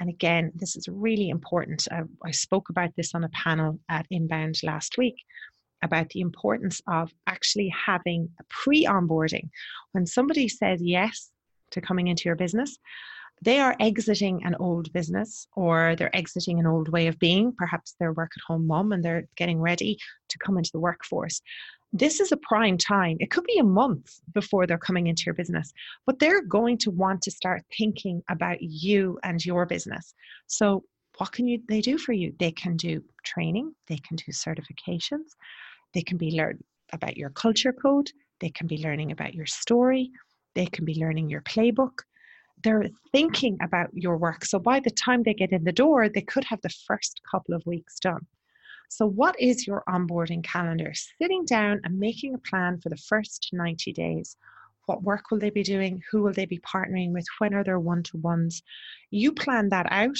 And 0.00 0.08
again, 0.08 0.52
this 0.54 0.76
is 0.76 0.88
really 0.88 1.28
important. 1.28 1.86
I, 1.90 2.02
I 2.24 2.30
spoke 2.32 2.68
about 2.68 2.90
this 2.96 3.14
on 3.14 3.24
a 3.24 3.28
panel 3.28 3.78
at 3.88 4.06
Inbound 4.10 4.60
last 4.62 4.98
week 4.98 5.16
about 5.82 6.08
the 6.10 6.20
importance 6.20 6.80
of 6.88 7.12
actually 7.26 7.68
having 7.68 8.28
a 8.40 8.44
pre 8.48 8.84
onboarding. 8.84 9.48
When 9.92 10.06
somebody 10.06 10.48
says 10.48 10.80
yes 10.82 11.30
to 11.72 11.80
coming 11.80 12.08
into 12.08 12.24
your 12.26 12.36
business, 12.36 12.76
they 13.42 13.58
are 13.58 13.74
exiting 13.80 14.40
an 14.44 14.54
old 14.60 14.92
business 14.92 15.48
or 15.56 15.96
they're 15.96 16.14
exiting 16.16 16.60
an 16.60 16.66
old 16.66 16.88
way 16.88 17.08
of 17.08 17.18
being. 17.18 17.52
Perhaps 17.58 17.96
they're 17.98 18.12
work 18.12 18.30
at 18.36 18.42
home 18.46 18.68
mom 18.68 18.92
and 18.92 19.04
they're 19.04 19.26
getting 19.36 19.60
ready 19.60 19.98
to 20.28 20.38
come 20.38 20.56
into 20.56 20.70
the 20.72 20.78
workforce. 20.78 21.42
This 21.92 22.20
is 22.20 22.30
a 22.30 22.36
prime 22.36 22.78
time. 22.78 23.16
It 23.18 23.32
could 23.32 23.44
be 23.44 23.58
a 23.58 23.64
month 23.64 24.20
before 24.32 24.66
they're 24.66 24.78
coming 24.78 25.08
into 25.08 25.24
your 25.26 25.34
business, 25.34 25.72
but 26.06 26.20
they're 26.20 26.44
going 26.44 26.78
to 26.78 26.90
want 26.92 27.20
to 27.22 27.32
start 27.32 27.62
thinking 27.76 28.22
about 28.30 28.62
you 28.62 29.18
and 29.24 29.44
your 29.44 29.66
business. 29.66 30.14
So, 30.46 30.84
what 31.18 31.32
can 31.32 31.46
you 31.46 31.60
they 31.68 31.82
do 31.82 31.98
for 31.98 32.12
you? 32.12 32.32
They 32.38 32.52
can 32.52 32.76
do 32.76 33.02
training, 33.24 33.74
they 33.88 33.98
can 33.98 34.16
do 34.16 34.32
certifications, 34.32 35.34
they 35.92 36.00
can 36.00 36.16
be 36.16 36.30
learning 36.30 36.64
about 36.92 37.16
your 37.16 37.30
culture 37.30 37.72
code, 37.72 38.10
they 38.40 38.50
can 38.50 38.66
be 38.66 38.78
learning 38.78 39.12
about 39.12 39.34
your 39.34 39.46
story, 39.46 40.10
they 40.54 40.66
can 40.66 40.84
be 40.84 40.94
learning 40.94 41.28
your 41.28 41.42
playbook. 41.42 41.98
They're 42.62 42.88
thinking 43.12 43.58
about 43.62 43.90
your 43.92 44.16
work. 44.16 44.44
So 44.44 44.58
by 44.58 44.80
the 44.80 44.90
time 44.90 45.22
they 45.22 45.34
get 45.34 45.52
in 45.52 45.64
the 45.64 45.72
door, 45.72 46.08
they 46.08 46.22
could 46.22 46.44
have 46.44 46.60
the 46.62 46.74
first 46.86 47.20
couple 47.30 47.54
of 47.54 47.66
weeks 47.66 47.98
done. 48.00 48.26
So, 48.88 49.06
what 49.06 49.40
is 49.40 49.66
your 49.66 49.82
onboarding 49.88 50.44
calendar? 50.44 50.92
Sitting 51.18 51.46
down 51.46 51.80
and 51.82 51.98
making 51.98 52.34
a 52.34 52.38
plan 52.38 52.78
for 52.78 52.90
the 52.90 52.96
first 52.98 53.48
90 53.50 53.90
days. 53.94 54.36
What 54.84 55.02
work 55.02 55.30
will 55.30 55.38
they 55.38 55.48
be 55.48 55.62
doing? 55.62 56.02
Who 56.10 56.22
will 56.22 56.34
they 56.34 56.44
be 56.44 56.58
partnering 56.58 57.12
with? 57.12 57.24
When 57.38 57.54
are 57.54 57.64
their 57.64 57.80
one 57.80 58.02
to 58.02 58.18
ones? 58.18 58.62
You 59.10 59.32
plan 59.32 59.70
that 59.70 59.86
out 59.90 60.18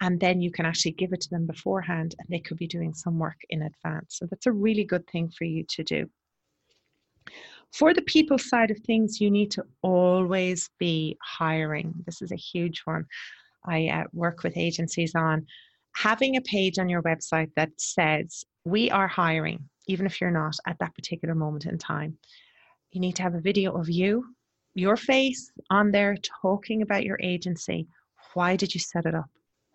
and 0.00 0.18
then 0.18 0.40
you 0.40 0.50
can 0.50 0.66
actually 0.66 0.92
give 0.92 1.12
it 1.12 1.20
to 1.22 1.30
them 1.30 1.46
beforehand 1.46 2.14
and 2.18 2.28
they 2.28 2.40
could 2.40 2.56
be 2.56 2.66
doing 2.66 2.94
some 2.94 3.18
work 3.18 3.38
in 3.50 3.62
advance. 3.62 4.16
So 4.18 4.26
that's 4.26 4.46
a 4.46 4.52
really 4.52 4.84
good 4.84 5.06
thing 5.06 5.30
for 5.30 5.44
you 5.44 5.64
to 5.68 5.84
do. 5.84 6.10
For 7.72 7.92
the 7.92 8.02
people 8.02 8.38
side 8.38 8.70
of 8.70 8.78
things, 8.80 9.20
you 9.20 9.30
need 9.30 9.50
to 9.52 9.64
always 9.82 10.70
be 10.78 11.16
hiring. 11.22 11.94
This 12.06 12.22
is 12.22 12.32
a 12.32 12.36
huge 12.36 12.82
one. 12.84 13.04
I 13.64 13.88
uh, 13.88 14.04
work 14.12 14.42
with 14.42 14.56
agencies 14.56 15.14
on 15.14 15.46
having 15.94 16.36
a 16.36 16.40
page 16.40 16.78
on 16.78 16.88
your 16.88 17.02
website 17.02 17.50
that 17.56 17.70
says, 17.76 18.44
We 18.64 18.90
are 18.90 19.08
hiring. 19.08 19.68
even 19.86 20.06
if 20.06 20.20
you're 20.20 20.30
not 20.30 20.56
at 20.66 20.78
that 20.78 20.94
particular 20.94 21.34
moment 21.34 21.66
in 21.66 21.78
time. 21.78 22.18
You 22.92 23.00
need 23.00 23.16
to 23.16 23.22
have 23.22 23.34
a 23.34 23.40
video 23.40 23.72
of 23.72 23.88
you, 23.88 24.24
your 24.74 24.96
face 24.96 25.50
on 25.70 25.90
there 25.90 26.16
talking 26.42 26.82
about 26.82 27.04
your 27.04 27.18
agency. 27.22 27.86
Why 28.34 28.56
did 28.56 28.74
you 28.74 28.80
set 28.80 29.06
it 29.06 29.14
up? 29.14 29.30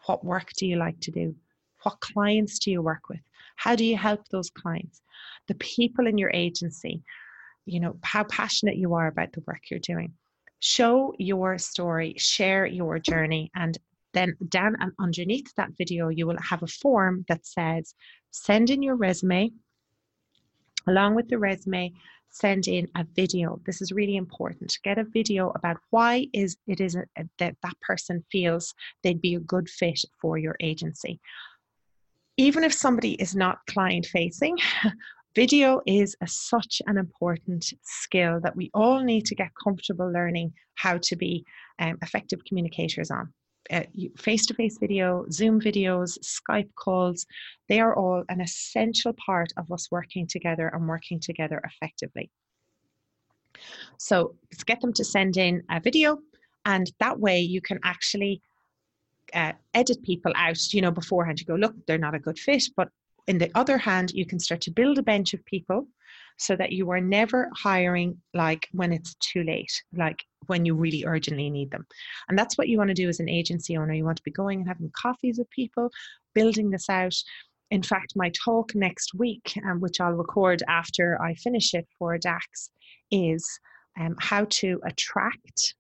What 0.06 0.26
work 0.26 0.52
do 0.58 0.66
you 0.66 0.78
like 0.78 1.00
to 1.02 1.12
do? 1.12 1.36
What 1.84 2.00
clients 2.00 2.60
do 2.60 2.72
you 2.72 2.82
work 2.82 3.10
with? 3.10 3.20
How 3.56 3.76
do 3.76 3.86
you 3.86 3.98
help 3.98 4.28
those 4.30 4.50
clients? 4.50 5.02
The 5.48 5.56
people 5.56 6.08
in 6.08 6.18
your 6.18 6.32
agency, 6.32 7.04
you 7.66 7.80
know, 7.80 7.98
how 8.04 8.24
passionate 8.26 8.78
you 8.78 8.94
are 8.94 9.08
about 9.08 9.32
the 9.34 9.44
work 9.48 9.62
you're 9.70 9.80
doing. 9.80 10.14
Show 10.60 11.14
your 11.18 11.58
story, 11.58 12.16
share 12.18 12.66
your 12.66 13.00
journey, 13.00 13.52
and 13.56 13.78
then 14.14 14.36
down 14.50 14.76
and 14.80 14.92
underneath 15.00 15.54
that 15.56 15.72
video, 15.78 16.10
you 16.10 16.28
will 16.28 16.38
have 16.38 16.64
a 16.64 16.68
form 16.68 17.26
that 17.28 17.46
says 17.46 17.96
send 18.32 18.70
in 18.70 18.82
your 18.82 18.96
resume. 18.96 19.52
Along 20.88 21.16
with 21.16 21.30
the 21.30 21.38
resume, 21.38 21.94
send 22.30 22.68
in 22.68 22.88
a 22.96 23.06
video. 23.16 23.60
This 23.66 23.82
is 23.82 23.92
really 23.92 24.16
important. 24.16 24.78
Get 24.84 24.98
a 24.98 25.04
video 25.04 25.52
about 25.56 25.78
why 25.92 26.28
is 26.34 26.58
it 26.68 26.82
is 26.82 26.96
a, 26.96 27.06
that 27.40 27.56
that 27.62 27.80
person 27.82 28.24
feels 28.32 28.74
they'd 29.04 29.22
be 29.22 29.36
a 29.36 29.40
good 29.40 29.70
fit 29.70 30.04
for 30.20 30.38
your 30.38 30.56
agency. 30.60 31.20
Even 32.38 32.64
if 32.64 32.74
somebody 32.74 33.14
is 33.14 33.36
not 33.36 33.66
client 33.68 34.08
facing, 34.08 34.58
video 35.36 35.82
is 35.86 36.16
a, 36.22 36.28
such 36.28 36.82
an 36.88 36.98
important 36.98 37.74
skill 37.82 38.40
that 38.42 38.56
we 38.56 38.70
all 38.74 39.02
need 39.02 39.26
to 39.26 39.36
get 39.36 39.50
comfortable 39.64 40.12
learning 40.12 40.54
how 40.76 40.98
to 40.98 41.16
be 41.16 41.46
um, 41.80 41.98
effective 42.02 42.40
communicators 42.46 43.10
on 43.12 43.34
face 44.18 44.46
to 44.46 44.54
face 44.54 44.78
video, 44.78 45.26
Zoom 45.32 45.60
videos, 45.60 46.18
Skype 46.20 46.70
calls, 46.76 47.26
they 47.70 47.80
are 47.80 47.96
all 47.96 48.24
an 48.30 48.42
essential 48.42 49.14
part 49.14 49.52
of 49.58 49.72
us 49.72 49.90
working 49.92 50.28
together 50.28 50.68
and 50.74 50.88
working 50.88 51.20
together 51.20 51.62
effectively. 51.66 52.30
So 54.00 54.36
let's 54.52 54.64
get 54.64 54.82
them 54.82 54.94
to 54.94 55.04
send 55.04 55.38
in 55.38 55.64
a 55.70 55.80
video, 55.80 56.20
and 56.66 56.92
that 57.00 57.20
way 57.20 57.40
you 57.40 57.62
can 57.62 57.80
actually 57.84 58.42
uh, 59.34 59.54
edit 59.74 60.04
people 60.04 60.34
out, 60.36 60.74
you 60.74 60.82
know, 60.82 60.92
beforehand. 60.92 61.40
You 61.40 61.46
go, 61.46 61.56
look, 61.56 61.76
they're 61.88 61.98
not 61.98 62.16
a 62.16 62.20
good 62.20 62.38
fit. 62.38 62.64
But 62.76 62.90
in 63.28 63.38
the 63.38 63.52
other 63.56 63.78
hand, 63.78 64.12
you 64.14 64.26
can 64.26 64.40
start 64.40 64.62
to 64.62 64.72
build 64.72 64.98
a 64.98 65.04
bench 65.04 65.34
of 65.34 65.46
people 65.46 65.88
so 66.38 66.56
that 66.56 66.72
you 66.72 66.90
are 66.92 67.00
never 67.00 67.50
hiring 67.56 68.18
like 68.34 68.68
when 68.72 68.92
it's 68.92 69.16
too 69.16 69.44
late, 69.44 69.72
like 69.96 70.24
when 70.48 70.66
you 70.66 70.76
really 70.76 71.06
urgently 71.06 71.50
need 71.50 71.72
them. 71.72 71.86
And 72.28 72.38
that's 72.38 72.58
what 72.58 72.68
you 72.68 72.78
want 72.78 72.90
to 72.90 72.94
do 72.94 73.08
as 73.08 73.20
an 73.20 73.30
agency 73.30 73.78
owner. 73.78 73.94
You 73.94 74.06
want 74.06 74.18
to 74.18 74.24
be 74.24 74.32
going 74.32 74.60
and 74.60 74.68
having 74.68 74.92
coffees 74.96 75.38
with 75.38 75.50
people, 75.52 75.90
building 76.34 76.70
this 76.70 76.90
out. 76.90 77.16
In 77.72 77.82
fact, 77.82 78.14
my 78.16 78.32
talk 78.32 78.76
next 78.76 79.14
week, 79.14 79.58
um, 79.66 79.80
which 79.80 80.00
I'll 80.02 80.14
record 80.14 80.64
after 80.68 81.22
I 81.22 81.34
finish 81.36 81.74
it 81.74 81.88
for 81.98 82.18
DAX, 82.18 82.70
is 83.10 83.48
um, 84.00 84.16
how 84.20 84.46
to 84.50 84.82
attract, 84.86 85.76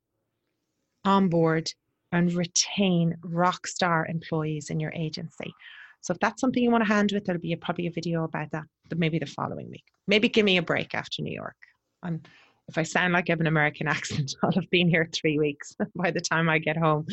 onboard, 1.03 1.69
and 2.11 2.31
retain 2.33 3.15
rock 3.23 3.67
star 3.67 4.05
employees 4.07 4.69
in 4.69 4.79
your 4.79 4.93
agency. 4.93 5.53
So 6.03 6.11
if 6.13 6.19
that's 6.19 6.41
something 6.41 6.61
you 6.61 6.69
want 6.69 6.83
to 6.83 6.93
hand 6.93 7.11
with, 7.11 7.25
there'll 7.25 7.41
be 7.41 7.53
a, 7.53 7.57
probably 7.57 7.87
a 7.87 7.91
video 7.91 8.23
about 8.23 8.51
that 8.51 8.65
but 8.89 8.99
maybe 8.99 9.17
the 9.17 9.25
following 9.25 9.69
week. 9.69 9.85
Maybe 10.07 10.29
give 10.29 10.45
me 10.45 10.57
a 10.57 10.61
break 10.61 10.93
after 10.93 11.23
New 11.23 11.33
York. 11.33 11.55
I'm, 12.03 12.21
if 12.67 12.77
I 12.77 12.83
sound 12.83 13.13
like 13.13 13.29
I 13.29 13.31
have 13.31 13.39
an 13.39 13.47
American 13.47 13.87
accent, 13.97 14.35
I'll 14.43 14.51
have 14.51 14.69
been 14.69 14.89
here 14.89 15.09
three 15.11 15.39
weeks 15.39 15.75
by 15.95 16.11
the 16.11 16.21
time 16.21 16.49
I 16.49 16.59
get 16.59 16.77
home. 16.77 17.07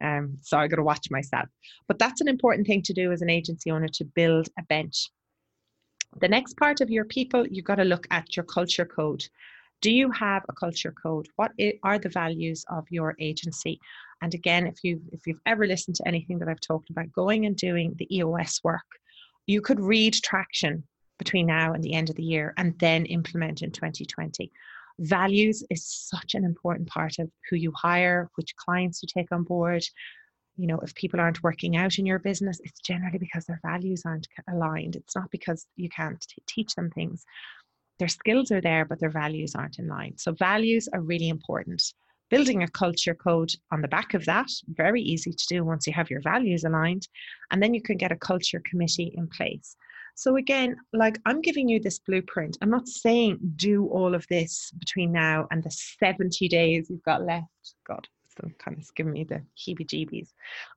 Um, 0.00 0.38
so 0.42 0.58
I 0.58 0.68
got 0.68 0.76
to 0.76 0.84
watch 0.84 1.10
myself. 1.10 1.48
But 1.88 1.98
that's 1.98 2.20
an 2.20 2.28
important 2.28 2.66
thing 2.66 2.82
to 2.82 2.92
do 2.92 3.10
as 3.10 3.20
an 3.20 3.30
agency 3.30 3.70
owner 3.70 3.88
to 3.94 4.04
build 4.04 4.48
a 4.58 4.62
bench. 4.64 5.10
The 6.20 6.28
next 6.28 6.56
part 6.56 6.80
of 6.80 6.88
your 6.88 7.04
people, 7.04 7.46
you've 7.48 7.64
got 7.64 7.76
to 7.76 7.84
look 7.84 8.06
at 8.10 8.36
your 8.36 8.44
culture 8.44 8.84
code. 8.84 9.24
Do 9.80 9.92
you 9.92 10.10
have 10.10 10.44
a 10.48 10.52
culture 10.52 10.92
code? 10.92 11.28
What 11.36 11.52
are 11.84 11.98
the 11.98 12.08
values 12.08 12.64
of 12.68 12.84
your 12.90 13.14
agency? 13.20 13.80
And 14.22 14.34
again, 14.34 14.66
if 14.66 14.82
you 14.82 15.00
if 15.12 15.26
you've 15.26 15.40
ever 15.46 15.66
listened 15.66 15.96
to 15.96 16.08
anything 16.08 16.38
that 16.40 16.48
I've 16.48 16.60
talked 16.60 16.90
about, 16.90 17.12
going 17.12 17.46
and 17.46 17.56
doing 17.56 17.94
the 17.96 18.16
EOS 18.16 18.60
work, 18.64 18.86
you 19.46 19.60
could 19.60 19.80
read 19.80 20.14
traction 20.14 20.84
between 21.18 21.46
now 21.46 21.72
and 21.72 21.82
the 21.82 21.94
end 21.94 22.10
of 22.10 22.16
the 22.16 22.24
year 22.24 22.54
and 22.56 22.78
then 22.78 23.06
implement 23.06 23.62
in 23.62 23.70
2020. 23.70 24.50
Values 25.00 25.64
is 25.70 25.84
such 25.86 26.34
an 26.34 26.44
important 26.44 26.88
part 26.88 27.18
of 27.18 27.30
who 27.48 27.56
you 27.56 27.72
hire, 27.72 28.30
which 28.34 28.56
clients 28.56 29.02
you 29.02 29.08
take 29.12 29.30
on 29.30 29.44
board. 29.44 29.84
You 30.56 30.66
know, 30.66 30.78
if 30.80 30.94
people 30.96 31.20
aren't 31.20 31.42
working 31.44 31.76
out 31.76 31.98
in 31.98 32.06
your 32.06 32.18
business, 32.18 32.60
it's 32.64 32.80
generally 32.80 33.18
because 33.18 33.44
their 33.44 33.60
values 33.64 34.02
aren't 34.04 34.26
aligned. 34.48 34.96
It's 34.96 35.14
not 35.14 35.30
because 35.30 35.66
you 35.76 35.88
can't 35.88 36.20
t- 36.20 36.42
teach 36.48 36.74
them 36.74 36.90
things. 36.90 37.24
Their 37.98 38.08
skills 38.08 38.50
are 38.52 38.60
there, 38.60 38.84
but 38.84 39.00
their 39.00 39.10
values 39.10 39.54
aren't 39.54 39.78
in 39.78 39.88
line. 39.88 40.14
So, 40.16 40.32
values 40.32 40.88
are 40.92 41.00
really 41.00 41.28
important. 41.28 41.82
Building 42.30 42.62
a 42.62 42.68
culture 42.68 43.14
code 43.14 43.50
on 43.72 43.80
the 43.80 43.88
back 43.88 44.14
of 44.14 44.24
that, 44.26 44.48
very 44.68 45.00
easy 45.02 45.32
to 45.32 45.46
do 45.48 45.64
once 45.64 45.86
you 45.86 45.92
have 45.94 46.10
your 46.10 46.20
values 46.20 46.64
aligned. 46.64 47.08
And 47.50 47.62
then 47.62 47.72
you 47.72 47.80
can 47.80 47.96
get 47.96 48.12
a 48.12 48.16
culture 48.16 48.62
committee 48.64 49.12
in 49.16 49.28
place. 49.28 49.76
So 50.14 50.36
again, 50.36 50.76
like 50.92 51.16
I'm 51.26 51.40
giving 51.40 51.68
you 51.68 51.78
this 51.78 52.00
blueprint. 52.00 52.58
I'm 52.60 52.70
not 52.70 52.88
saying 52.88 53.38
do 53.54 53.86
all 53.86 54.16
of 54.16 54.26
this 54.28 54.72
between 54.76 55.12
now 55.12 55.46
and 55.52 55.62
the 55.62 55.70
70 55.70 56.48
days 56.48 56.90
you've 56.90 57.04
got 57.04 57.24
left. 57.24 57.46
God, 57.86 58.06
kind 58.58 58.78
of 58.78 58.94
giving 58.94 59.12
me 59.12 59.24
the 59.24 59.42
heebie-jeebies. 59.56 60.28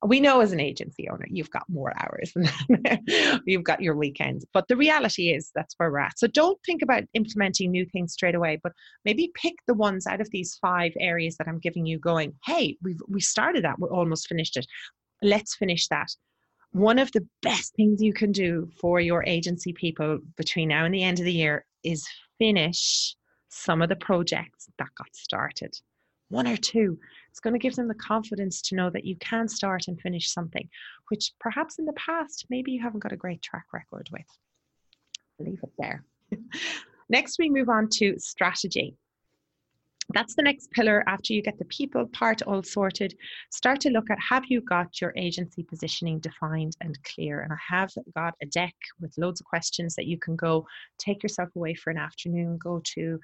We 0.06 0.20
know 0.20 0.42
as 0.42 0.52
an 0.52 0.60
agency 0.60 1.10
owner, 1.10 1.26
you've 1.30 1.50
got 1.50 1.70
more 1.70 1.94
hours 1.98 2.34
than 2.34 3.42
you've 3.46 3.64
got 3.64 3.82
your 3.82 3.96
weekends. 3.96 4.46
But 4.54 4.68
the 4.68 4.78
reality 4.78 5.30
is 5.30 5.52
that's 5.56 5.76
where 5.78 5.92
we're 5.92 6.00
at. 6.00 6.20
So 6.20 6.28
don't 6.28 6.60
think 6.66 6.82
about 6.82 7.04
implementing 7.14 7.72
new 7.72 7.86
things 7.86 8.14
straight 8.14 8.36
away, 8.36 8.60
but 8.62 8.74
maybe 9.06 9.32
pick 9.36 9.56
the 9.68 9.74
ones 9.74 10.08
out 10.08 10.22
of 10.22 10.30
these 10.32 10.58
five 10.62 10.92
areas 11.00 11.38
that 11.38 11.48
I'm 11.48 11.60
giving 11.60 11.86
you 11.86 12.00
going, 12.00 12.34
hey, 12.46 12.78
we've 12.82 13.00
we 13.08 13.22
started 13.22 13.64
that, 13.64 13.80
we're 13.80 13.94
almost 13.94 14.28
finished 14.28 14.58
it. 14.58 14.66
Let's 15.22 15.56
finish 15.56 15.88
that 15.90 16.10
one 16.72 17.00
of 17.00 17.12
the 17.12 17.28
best 17.42 17.76
things 17.76 18.02
you 18.02 18.14
can 18.14 18.32
do 18.32 18.70
for 18.80 19.02
your 19.02 19.24
agency 19.26 19.74
people 19.74 20.20
between 20.38 20.70
now 20.70 20.86
and 20.86 20.94
the 20.94 21.04
end 21.04 21.20
of 21.20 21.26
the 21.26 21.34
year 21.34 21.66
is 21.84 22.08
finish 22.40 23.16
some 23.50 23.82
of 23.82 23.90
the 23.90 23.96
projects 23.96 24.70
that 24.80 24.88
got 24.98 25.14
started. 25.14 25.74
One 26.30 26.48
or 26.48 26.58
two. 26.58 26.98
It's 27.32 27.40
going 27.40 27.54
to 27.54 27.60
give 27.60 27.76
them 27.76 27.88
the 27.88 27.96
confidence 27.96 28.62
to 28.64 28.76
know 28.76 28.90
that 28.90 29.06
you 29.06 29.16
can 29.18 29.48
start 29.48 29.88
and 29.88 30.00
finish 30.00 30.32
something, 30.32 30.70
which 31.10 31.32
perhaps 31.40 31.80
in 31.80 31.86
the 31.86 31.94
past, 31.94 32.46
maybe 32.50 32.72
you 32.72 32.82
haven't 32.82 33.02
got 33.02 33.14
a 33.14 33.18
great 33.18 33.42
track 33.42 33.66
record 33.74 34.10
with. 34.12 34.28
Leave 35.40 35.60
it 35.64 35.72
there. 35.80 36.04
Next, 37.10 37.40
we 37.40 37.50
move 37.50 37.70
on 37.70 37.90
to 37.94 38.18
strategy 38.20 38.96
that's 40.14 40.36
the 40.36 40.42
next 40.42 40.72
pillar 40.72 41.04
after 41.08 41.34
you 41.34 41.42
get 41.42 41.58
the 41.58 41.66
people 41.66 42.06
part 42.08 42.42
all 42.44 42.64
sorted 42.64 43.16
start 43.52 43.80
to 43.80 43.90
look 43.90 44.10
at 44.10 44.18
have 44.20 44.44
you 44.48 44.62
got 44.62 45.00
your 45.00 45.14
agency 45.16 45.64
positioning 45.64 46.20
defined 46.20 46.76
and 46.82 47.02
clear 47.04 47.42
and 47.42 47.54
i 47.54 47.58
have 47.76 47.92
got 48.16 48.34
a 48.42 48.46
deck 48.48 48.76
with 49.00 49.18
loads 49.18 49.40
of 49.40 49.46
questions 49.46 49.96
that 49.96 50.08
you 50.08 50.18
can 50.18 50.36
go 50.36 50.66
take 50.98 51.24
yourself 51.24 51.50
away 51.56 51.74
for 51.74 51.92
an 51.92 51.98
afternoon 51.98 52.58
go 52.58 52.82
to 52.84 53.20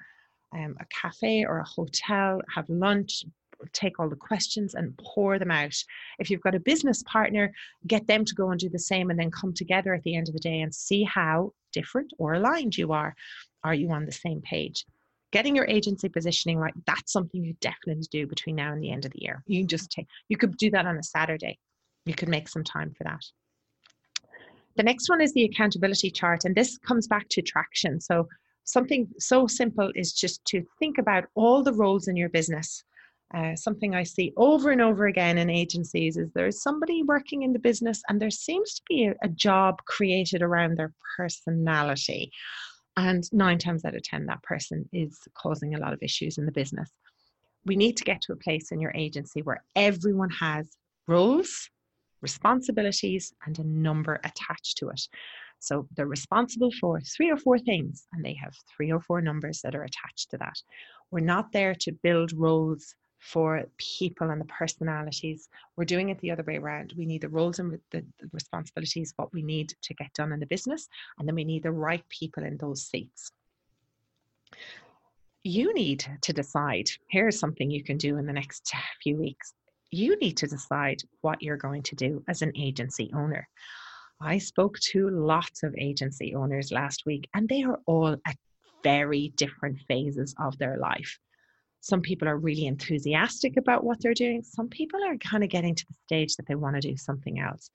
um, 0.54 0.76
a 0.80 0.86
cafe 0.86 1.44
or 1.44 1.58
a 1.58 1.64
hotel 1.64 2.40
have 2.54 2.68
lunch 2.68 3.24
take 3.72 3.98
all 3.98 4.08
the 4.08 4.16
questions 4.16 4.74
and 4.74 4.96
pour 4.98 5.38
them 5.38 5.50
out. 5.50 5.74
If 6.18 6.30
you've 6.30 6.40
got 6.40 6.54
a 6.54 6.60
business 6.60 7.02
partner 7.04 7.52
get 7.86 8.06
them 8.06 8.24
to 8.24 8.34
go 8.34 8.50
and 8.50 8.60
do 8.60 8.68
the 8.68 8.78
same 8.78 9.10
and 9.10 9.18
then 9.18 9.30
come 9.30 9.52
together 9.52 9.94
at 9.94 10.02
the 10.02 10.16
end 10.16 10.28
of 10.28 10.34
the 10.34 10.40
day 10.40 10.60
and 10.60 10.74
see 10.74 11.04
how 11.04 11.52
different 11.72 12.12
or 12.18 12.34
aligned 12.34 12.76
you 12.76 12.92
are. 12.92 13.14
Are 13.64 13.74
you 13.74 13.90
on 13.90 14.06
the 14.06 14.12
same 14.12 14.40
page? 14.40 14.84
Getting 15.30 15.54
your 15.54 15.66
agency 15.66 16.08
positioning 16.08 16.58
right 16.58 16.72
that's 16.86 17.12
something 17.12 17.44
you 17.44 17.54
definitely 17.60 18.06
do 18.10 18.26
between 18.26 18.56
now 18.56 18.72
and 18.72 18.82
the 18.82 18.90
end 18.90 19.04
of 19.04 19.12
the 19.12 19.22
year. 19.22 19.42
You 19.46 19.64
just 19.64 19.90
take 19.90 20.06
you 20.28 20.36
could 20.36 20.56
do 20.56 20.70
that 20.70 20.86
on 20.86 20.96
a 20.96 21.02
saturday. 21.02 21.58
You 22.06 22.14
could 22.14 22.28
make 22.28 22.48
some 22.48 22.64
time 22.64 22.94
for 22.96 23.04
that. 23.04 23.20
The 24.76 24.82
next 24.84 25.08
one 25.10 25.20
is 25.20 25.32
the 25.34 25.44
accountability 25.44 26.10
chart 26.10 26.44
and 26.44 26.54
this 26.54 26.78
comes 26.78 27.06
back 27.06 27.28
to 27.30 27.42
traction. 27.42 28.00
So 28.00 28.28
something 28.64 29.08
so 29.18 29.46
simple 29.46 29.90
is 29.94 30.12
just 30.12 30.44
to 30.46 30.64
think 30.78 30.98
about 30.98 31.24
all 31.34 31.62
the 31.62 31.72
roles 31.72 32.08
in 32.08 32.16
your 32.16 32.28
business 32.28 32.84
uh, 33.34 33.54
something 33.54 33.94
I 33.94 34.04
see 34.04 34.32
over 34.36 34.70
and 34.70 34.80
over 34.80 35.06
again 35.06 35.36
in 35.36 35.50
agencies 35.50 36.16
is 36.16 36.30
there's 36.32 36.62
somebody 36.62 37.02
working 37.02 37.42
in 37.42 37.52
the 37.52 37.58
business 37.58 38.00
and 38.08 38.20
there 38.20 38.30
seems 38.30 38.74
to 38.74 38.82
be 38.88 39.04
a, 39.04 39.14
a 39.22 39.28
job 39.28 39.76
created 39.84 40.42
around 40.42 40.76
their 40.76 40.92
personality. 41.16 42.30
And 42.96 43.22
nine 43.32 43.58
times 43.58 43.84
out 43.84 43.94
of 43.94 44.02
10, 44.02 44.26
that 44.26 44.42
person 44.42 44.88
is 44.92 45.18
causing 45.34 45.74
a 45.74 45.78
lot 45.78 45.92
of 45.92 46.02
issues 46.02 46.38
in 46.38 46.46
the 46.46 46.52
business. 46.52 46.90
We 47.66 47.76
need 47.76 47.96
to 47.98 48.04
get 48.04 48.22
to 48.22 48.32
a 48.32 48.36
place 48.36 48.72
in 48.72 48.80
your 48.80 48.92
agency 48.94 49.42
where 49.42 49.62
everyone 49.76 50.30
has 50.30 50.70
roles, 51.06 51.68
responsibilities, 52.22 53.32
and 53.44 53.58
a 53.58 53.64
number 53.64 54.20
attached 54.24 54.78
to 54.78 54.88
it. 54.88 55.02
So 55.60 55.86
they're 55.96 56.06
responsible 56.06 56.70
for 56.80 57.00
three 57.00 57.30
or 57.30 57.36
four 57.36 57.58
things, 57.58 58.06
and 58.12 58.24
they 58.24 58.34
have 58.42 58.54
three 58.74 58.90
or 58.90 59.00
four 59.00 59.20
numbers 59.20 59.60
that 59.62 59.74
are 59.74 59.82
attached 59.82 60.30
to 60.30 60.38
that. 60.38 60.54
We're 61.10 61.20
not 61.20 61.52
there 61.52 61.74
to 61.80 61.92
build 62.02 62.32
roles 62.32 62.94
for 63.18 63.64
people 63.76 64.30
and 64.30 64.40
the 64.40 64.46
personalities. 64.46 65.48
We're 65.76 65.84
doing 65.84 66.08
it 66.08 66.18
the 66.20 66.30
other 66.30 66.44
way 66.44 66.56
around. 66.56 66.94
We 66.96 67.06
need 67.06 67.22
the 67.22 67.28
roles 67.28 67.58
and 67.58 67.72
the, 67.72 67.80
the 67.90 68.04
responsibilities, 68.32 69.12
what 69.16 69.32
we 69.32 69.42
need 69.42 69.74
to 69.82 69.94
get 69.94 70.12
done 70.14 70.32
in 70.32 70.40
the 70.40 70.46
business, 70.46 70.88
and 71.18 71.26
then 71.26 71.34
we 71.34 71.44
need 71.44 71.64
the 71.64 71.72
right 71.72 72.04
people 72.08 72.44
in 72.44 72.56
those 72.56 72.86
seats. 72.86 73.32
You 75.44 75.72
need 75.74 76.06
to 76.22 76.32
decide 76.32 76.88
here's 77.08 77.38
something 77.38 77.70
you 77.70 77.82
can 77.82 77.96
do 77.96 78.16
in 78.18 78.26
the 78.26 78.32
next 78.32 78.72
few 79.02 79.16
weeks. 79.16 79.54
You 79.90 80.16
need 80.16 80.36
to 80.38 80.46
decide 80.46 81.02
what 81.22 81.42
you're 81.42 81.56
going 81.56 81.82
to 81.84 81.96
do 81.96 82.22
as 82.28 82.42
an 82.42 82.52
agency 82.56 83.10
owner. 83.14 83.48
I 84.20 84.38
spoke 84.38 84.78
to 84.90 85.08
lots 85.10 85.62
of 85.62 85.74
agency 85.78 86.34
owners 86.34 86.72
last 86.72 87.04
week, 87.06 87.28
and 87.34 87.48
they 87.48 87.62
are 87.62 87.78
all 87.86 88.16
at 88.26 88.36
very 88.82 89.32
different 89.36 89.78
phases 89.86 90.34
of 90.40 90.58
their 90.58 90.76
life. 90.76 91.18
Some 91.80 92.00
people 92.00 92.28
are 92.28 92.36
really 92.36 92.66
enthusiastic 92.66 93.56
about 93.56 93.84
what 93.84 94.00
they're 94.00 94.14
doing. 94.14 94.42
Some 94.42 94.68
people 94.68 95.00
are 95.04 95.16
kind 95.18 95.44
of 95.44 95.50
getting 95.50 95.74
to 95.74 95.86
the 95.86 95.94
stage 96.06 96.36
that 96.36 96.46
they 96.46 96.54
want 96.54 96.76
to 96.76 96.80
do 96.80 96.96
something 96.96 97.38
else. 97.38 97.70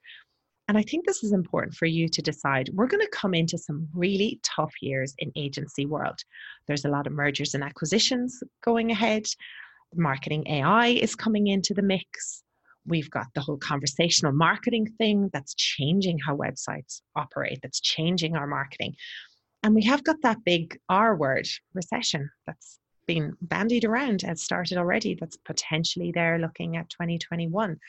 And 0.67 0.77
I 0.77 0.81
think 0.83 1.05
this 1.05 1.23
is 1.23 1.33
important 1.33 1.75
for 1.75 1.85
you 1.85 2.07
to 2.07 2.21
decide. 2.21 2.69
We're 2.73 2.87
going 2.87 3.05
to 3.05 3.09
come 3.11 3.33
into 3.33 3.57
some 3.57 3.87
really 3.93 4.39
tough 4.43 4.73
years 4.81 5.13
in 5.19 5.31
agency 5.35 5.85
world. 5.85 6.19
There's 6.67 6.85
a 6.85 6.89
lot 6.89 7.05
of 7.05 7.13
mergers 7.13 7.53
and 7.53 7.63
acquisitions 7.63 8.41
going 8.63 8.91
ahead. 8.91 9.25
Marketing 9.93 10.47
AI 10.47 10.87
is 10.87 11.15
coming 11.15 11.47
into 11.47 11.73
the 11.73 11.81
mix. 11.81 12.43
We've 12.85 13.09
got 13.09 13.27
the 13.35 13.41
whole 13.41 13.57
conversational 13.57 14.33
marketing 14.33 14.87
thing 14.97 15.29
that's 15.33 15.53
changing 15.53 16.19
how 16.19 16.35
websites 16.35 17.01
operate, 17.15 17.59
that's 17.61 17.79
changing 17.79 18.35
our 18.35 18.47
marketing. 18.47 18.95
And 19.63 19.75
we 19.75 19.83
have 19.83 20.03
got 20.03 20.17
that 20.23 20.43
big 20.45 20.77
R 20.89 21.15
word, 21.15 21.47
recession, 21.73 22.29
that's 22.45 22.79
been 23.05 23.35
bandied 23.41 23.85
around, 23.85 24.21
has 24.21 24.41
started 24.41 24.77
already, 24.77 25.15
that's 25.15 25.37
potentially 25.37 26.11
there 26.11 26.39
looking 26.39 26.77
at 26.77 26.89
2021. 26.89 27.79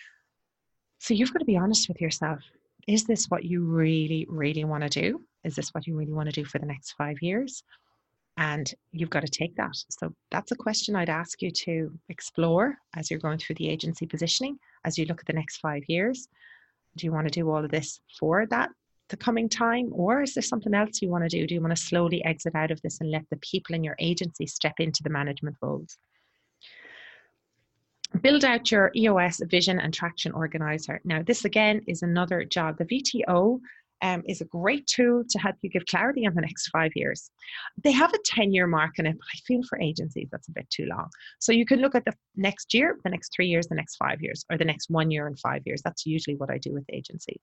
So 0.99 1.15
you've 1.15 1.33
got 1.33 1.41
to 1.41 1.45
be 1.45 1.57
honest 1.57 1.89
with 1.89 2.01
yourself. 2.01 2.41
Is 2.87 3.05
this 3.05 3.27
what 3.27 3.45
you 3.45 3.65
really, 3.65 4.27
really 4.29 4.65
want 4.65 4.83
to 4.83 4.89
do? 4.89 5.23
Is 5.43 5.55
this 5.55 5.71
what 5.71 5.87
you 5.87 5.97
really 5.97 6.13
want 6.13 6.29
to 6.29 6.41
do 6.41 6.45
for 6.45 6.59
the 6.59 6.67
next 6.67 6.93
five 6.93 7.17
years? 7.23 7.63
And 8.37 8.73
you've 8.93 9.11
got 9.11 9.21
to 9.21 9.29
take 9.29 9.55
that. 9.57 9.77
So 9.91 10.13
that's 10.31 10.53
a 10.53 10.57
question 10.57 10.97
I'd 10.97 11.09
ask 11.09 11.41
you 11.41 11.51
to 11.51 11.93
explore 12.09 12.77
as 12.97 13.11
you're 13.11 13.21
going 13.21 13.39
through 13.39 13.57
the 13.57 13.69
agency 13.69 14.07
positioning, 14.07 14.59
as 14.85 14.99
you 14.99 15.05
look 15.07 15.21
at 15.21 15.27
the 15.27 15.33
next 15.33 15.59
five 15.59 15.85
years. 15.89 16.29
Do 16.97 17.07
you 17.07 17.13
want 17.13 17.27
to 17.27 17.41
do 17.41 17.49
all 17.51 17.65
of 17.65 17.71
this 17.71 18.01
for 18.19 18.47
that 18.47 18.71
the 19.11 19.17
coming 19.17 19.49
time 19.49 19.91
or 19.93 20.23
is 20.23 20.35
there 20.35 20.43
something 20.43 20.75
else 20.75 21.03
you 21.03 21.09
want 21.09 21.25
to 21.25 21.29
do 21.29 21.47
do 21.47 21.55
you 21.55 21.61
want 21.61 21.75
to 21.75 21.83
slowly 21.83 22.25
exit 22.25 22.55
out 22.55 22.71
of 22.71 22.81
this 22.83 23.01
and 23.01 23.11
let 23.11 23.25
the 23.31 23.37
people 23.39 23.75
in 23.75 23.85
your 23.85 23.97
agency 23.99 24.47
step 24.47 24.75
into 24.79 25.03
the 25.03 25.11
management 25.11 25.57
roles 25.61 25.99
build 28.23 28.45
out 28.45 28.71
your 28.71 28.91
eos 28.97 29.41
vision 29.45 29.79
and 29.79 29.93
traction 29.93 30.33
organizer 30.33 31.01
now 31.05 31.23
this 31.23 31.45
again 31.45 31.81
is 31.87 32.03
another 32.03 32.45
job 32.45 32.77
the 32.79 32.85
vto 32.85 33.61
um, 34.03 34.23
is 34.27 34.41
a 34.43 34.47
great 34.47 34.87
tool 34.87 35.25
to 35.31 35.39
help 35.39 35.57
you 35.63 35.71
give 35.71 35.87
clarity 35.87 36.27
on 36.27 36.35
the 36.35 36.43
next 36.43 36.69
five 36.69 36.91
years. 36.95 37.31
They 37.83 37.93
have 37.93 38.13
a 38.13 38.19
10 38.25 38.53
year 38.53 38.67
mark 38.67 38.99
in 38.99 39.07
it, 39.07 39.17
but 39.17 39.27
I 39.33 39.39
feel 39.47 39.63
for 39.63 39.81
agencies 39.81 40.29
that's 40.31 40.49
a 40.49 40.53
bit 40.53 40.69
too 40.69 40.85
long. 40.85 41.09
So 41.39 41.53
you 41.53 41.65
can 41.65 41.81
look 41.81 41.95
at 41.95 42.05
the 42.05 42.13
next 42.37 42.75
year, 42.75 42.99
the 43.03 43.09
next 43.09 43.33
three 43.35 43.47
years, 43.47 43.67
the 43.67 43.77
next 43.77 43.97
five 43.97 44.21
years, 44.21 44.45
or 44.51 44.59
the 44.59 44.65
next 44.65 44.91
one 44.91 45.11
year 45.11 45.27
and 45.27 45.39
five 45.39 45.63
years. 45.65 45.81
That's 45.83 46.05
usually 46.05 46.37
what 46.37 46.51
I 46.51 46.59
do 46.59 46.75
with 46.75 46.85
agencies 46.93 47.41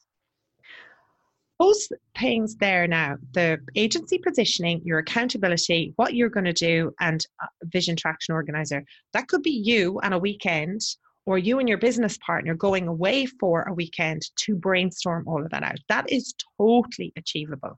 those 1.62 1.88
things 2.18 2.56
there 2.56 2.88
now? 2.88 3.18
The 3.34 3.60
agency 3.76 4.18
positioning 4.18 4.82
your 4.84 5.00
accountability 5.00 5.94
what 5.96 6.16
you're 6.16 6.30
going 6.30 6.46
to 6.46 6.54
do 6.54 6.94
and 7.00 7.26
vision 7.66 7.96
traction 7.96 8.34
organizer. 8.34 8.84
That 9.14 9.28
could 9.28 9.44
be 9.44 9.52
you 9.52 10.00
on 10.04 10.14
a 10.14 10.20
weekend 10.20 10.82
or 11.26 11.38
you 11.38 11.60
and 11.60 11.70
your 11.70 11.78
business 11.78 12.18
partner 12.26 12.56
going 12.56 12.88
away 12.88 13.28
for 13.28 13.64
a 13.64 13.74
weekend 13.74 14.24
to 14.38 14.56
brainstorm 14.56 15.28
all 15.28 15.44
of 15.44 15.52
that 15.52 15.64
out. 15.64 15.78
That 15.88 16.12
is 16.12 16.34
totally 16.58 17.14
achievable 17.16 17.78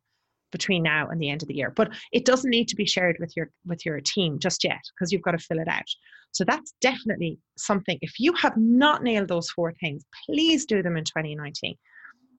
between 0.51 0.83
now 0.83 1.09
and 1.09 1.19
the 1.19 1.29
end 1.29 1.41
of 1.41 1.47
the 1.47 1.55
year. 1.55 1.71
But 1.71 1.91
it 2.13 2.25
doesn't 2.25 2.51
need 2.51 2.67
to 2.69 2.75
be 2.75 2.85
shared 2.85 3.17
with 3.19 3.35
your 3.35 3.49
with 3.65 3.85
your 3.85 3.99
team 3.99 4.39
just 4.39 4.63
yet 4.63 4.81
because 4.95 5.11
you've 5.11 5.23
got 5.23 5.31
to 5.31 5.39
fill 5.39 5.59
it 5.59 5.67
out. 5.67 5.89
So 6.31 6.45
that's 6.45 6.73
definitely 6.79 7.37
something. 7.57 7.97
If 8.01 8.19
you 8.19 8.33
have 8.33 8.55
not 8.55 9.03
nailed 9.03 9.27
those 9.27 9.49
four 9.49 9.73
things 9.73 10.05
please 10.25 10.65
do 10.65 10.81
them 10.81 10.95
in 10.95 11.03
2019 11.03 11.75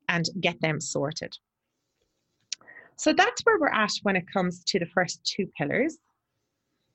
and 0.08 0.26
get 0.40 0.60
them 0.60 0.80
sorted. 0.80 1.36
So 2.96 3.12
that's 3.12 3.42
where 3.42 3.58
we're 3.58 3.68
at 3.68 3.92
when 4.02 4.16
it 4.16 4.30
comes 4.32 4.62
to 4.64 4.78
the 4.78 4.86
first 4.86 5.24
two 5.24 5.46
pillars. 5.58 5.98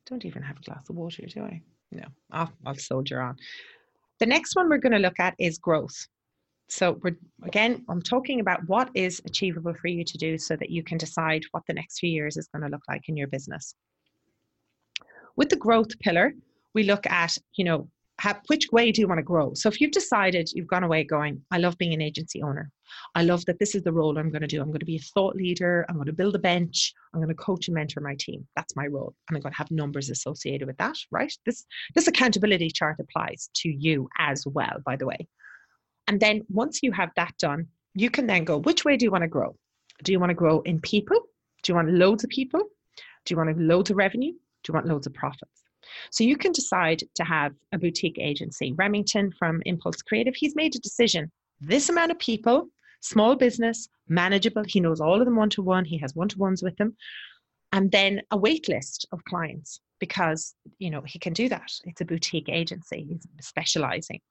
Don't 0.05 0.25
even 0.25 0.41
have 0.41 0.57
a 0.57 0.61
glass 0.63 0.89
of 0.89 0.95
water, 0.95 1.23
do 1.27 1.43
I? 1.43 1.61
No, 1.91 2.05
I'll, 2.31 2.51
I'll 2.65 2.75
soldier 2.75 3.21
on. 3.21 3.37
The 4.19 4.25
next 4.25 4.55
one 4.55 4.69
we're 4.69 4.77
going 4.77 4.93
to 4.93 4.99
look 4.99 5.19
at 5.19 5.35
is 5.39 5.57
growth. 5.57 6.07
So 6.69 6.99
we're 7.01 7.17
again, 7.43 7.83
I'm 7.89 8.01
talking 8.01 8.39
about 8.39 8.67
what 8.67 8.91
is 8.93 9.21
achievable 9.25 9.73
for 9.73 9.87
you 9.87 10.03
to 10.03 10.17
do 10.17 10.37
so 10.37 10.55
that 10.55 10.69
you 10.69 10.83
can 10.83 10.97
decide 10.97 11.43
what 11.51 11.63
the 11.67 11.73
next 11.73 11.99
few 11.99 12.11
years 12.11 12.37
is 12.37 12.47
going 12.47 12.63
to 12.63 12.69
look 12.69 12.83
like 12.87 13.09
in 13.09 13.17
your 13.17 13.27
business. 13.27 13.73
With 15.35 15.49
the 15.49 15.55
growth 15.55 15.97
pillar, 15.99 16.33
we 16.75 16.83
look 16.83 17.07
at, 17.07 17.35
you 17.55 17.65
know, 17.65 17.89
have, 18.19 18.41
which 18.47 18.67
way 18.71 18.91
do 18.91 19.01
you 19.01 19.07
want 19.07 19.17
to 19.17 19.23
grow? 19.23 19.53
So 19.55 19.69
if 19.69 19.81
you've 19.81 19.91
decided 19.91 20.49
you've 20.53 20.67
gone 20.67 20.83
away 20.83 21.03
going, 21.03 21.41
I 21.49 21.57
love 21.57 21.77
being 21.77 21.93
an 21.93 22.01
agency 22.01 22.43
owner. 22.43 22.69
I 23.15 23.23
love 23.23 23.45
that 23.45 23.59
this 23.59 23.75
is 23.75 23.83
the 23.83 23.91
role 23.91 24.17
I'm 24.17 24.29
going 24.29 24.41
to 24.41 24.47
do. 24.47 24.61
I'm 24.61 24.69
going 24.69 24.79
to 24.79 24.85
be 24.85 24.97
a 24.97 25.11
thought 25.13 25.35
leader. 25.35 25.85
I'm 25.89 25.95
going 25.95 26.07
to 26.07 26.13
build 26.13 26.35
a 26.35 26.39
bench. 26.39 26.93
I'm 27.13 27.19
going 27.19 27.29
to 27.29 27.35
coach 27.35 27.67
and 27.67 27.75
mentor 27.75 28.01
my 28.01 28.15
team. 28.19 28.47
That's 28.55 28.75
my 28.75 28.87
role. 28.87 29.15
And 29.27 29.37
I'm 29.37 29.41
going 29.41 29.53
to 29.53 29.57
have 29.57 29.71
numbers 29.71 30.09
associated 30.09 30.67
with 30.67 30.77
that, 30.77 30.95
right? 31.11 31.33
This 31.45 31.65
this 31.95 32.07
accountability 32.07 32.69
chart 32.69 32.97
applies 32.99 33.49
to 33.55 33.69
you 33.69 34.09
as 34.17 34.45
well, 34.45 34.77
by 34.85 34.95
the 34.95 35.05
way. 35.05 35.27
And 36.07 36.19
then 36.19 36.41
once 36.49 36.79
you 36.81 36.91
have 36.91 37.11
that 37.15 37.37
done, 37.37 37.67
you 37.93 38.09
can 38.09 38.27
then 38.27 38.43
go, 38.43 38.57
which 38.57 38.85
way 38.85 38.97
do 38.97 39.05
you 39.05 39.11
want 39.11 39.23
to 39.23 39.27
grow? 39.27 39.55
Do 40.03 40.11
you 40.11 40.19
want 40.19 40.29
to 40.29 40.35
grow 40.35 40.61
in 40.61 40.79
people? 40.79 41.19
Do 41.63 41.71
you 41.71 41.75
want 41.75 41.91
loads 41.91 42.23
of 42.23 42.29
people? 42.29 42.61
Do 43.25 43.33
you 43.33 43.37
want 43.37 43.59
loads 43.59 43.91
of 43.91 43.97
revenue? 43.97 44.31
Do 44.31 44.69
you 44.69 44.73
want 44.73 44.87
loads 44.87 45.07
of 45.07 45.13
profits? 45.13 45.63
So 46.11 46.23
you 46.23 46.37
can 46.37 46.51
decide 46.51 47.03
to 47.15 47.23
have 47.23 47.53
a 47.73 47.77
boutique 47.77 48.17
agency. 48.19 48.73
Remington 48.73 49.31
from 49.37 49.61
Impulse 49.65 50.01
Creative, 50.01 50.35
he's 50.35 50.55
made 50.55 50.75
a 50.75 50.79
decision. 50.79 51.31
This 51.61 51.89
amount 51.89 52.11
of 52.11 52.19
people, 52.19 52.69
small 53.01 53.35
business, 53.35 53.87
manageable. 54.07 54.63
He 54.67 54.79
knows 54.79 55.01
all 55.01 55.19
of 55.19 55.25
them 55.25 55.35
one 55.35 55.49
to 55.51 55.61
one. 55.61 55.85
He 55.85 55.97
has 55.99 56.15
one 56.15 56.29
to 56.29 56.37
ones 56.37 56.63
with 56.63 56.75
them. 56.77 56.95
And 57.71 57.91
then 57.91 58.21
a 58.31 58.37
wait 58.37 58.67
list 58.67 59.07
of 59.11 59.23
clients 59.25 59.79
because, 59.99 60.55
you 60.79 60.89
know, 60.89 61.01
he 61.05 61.19
can 61.19 61.33
do 61.33 61.49
that. 61.49 61.71
It's 61.85 62.01
a 62.01 62.05
boutique 62.05 62.49
agency. 62.49 63.05
He's 63.07 63.27
specializing. 63.45 64.21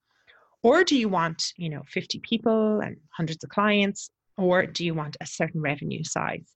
Or 0.62 0.83
do 0.83 0.96
you 0.96 1.09
want, 1.09 1.52
you 1.57 1.68
know, 1.68 1.83
50 1.88 2.18
people 2.20 2.81
and 2.81 2.96
hundreds 3.16 3.44
of 3.44 3.50
clients? 3.50 4.11
Or 4.37 4.66
do 4.66 4.85
you 4.85 4.94
want 4.94 5.16
a 5.20 5.26
certain 5.26 5.61
revenue 5.61 6.02
size? 6.02 6.52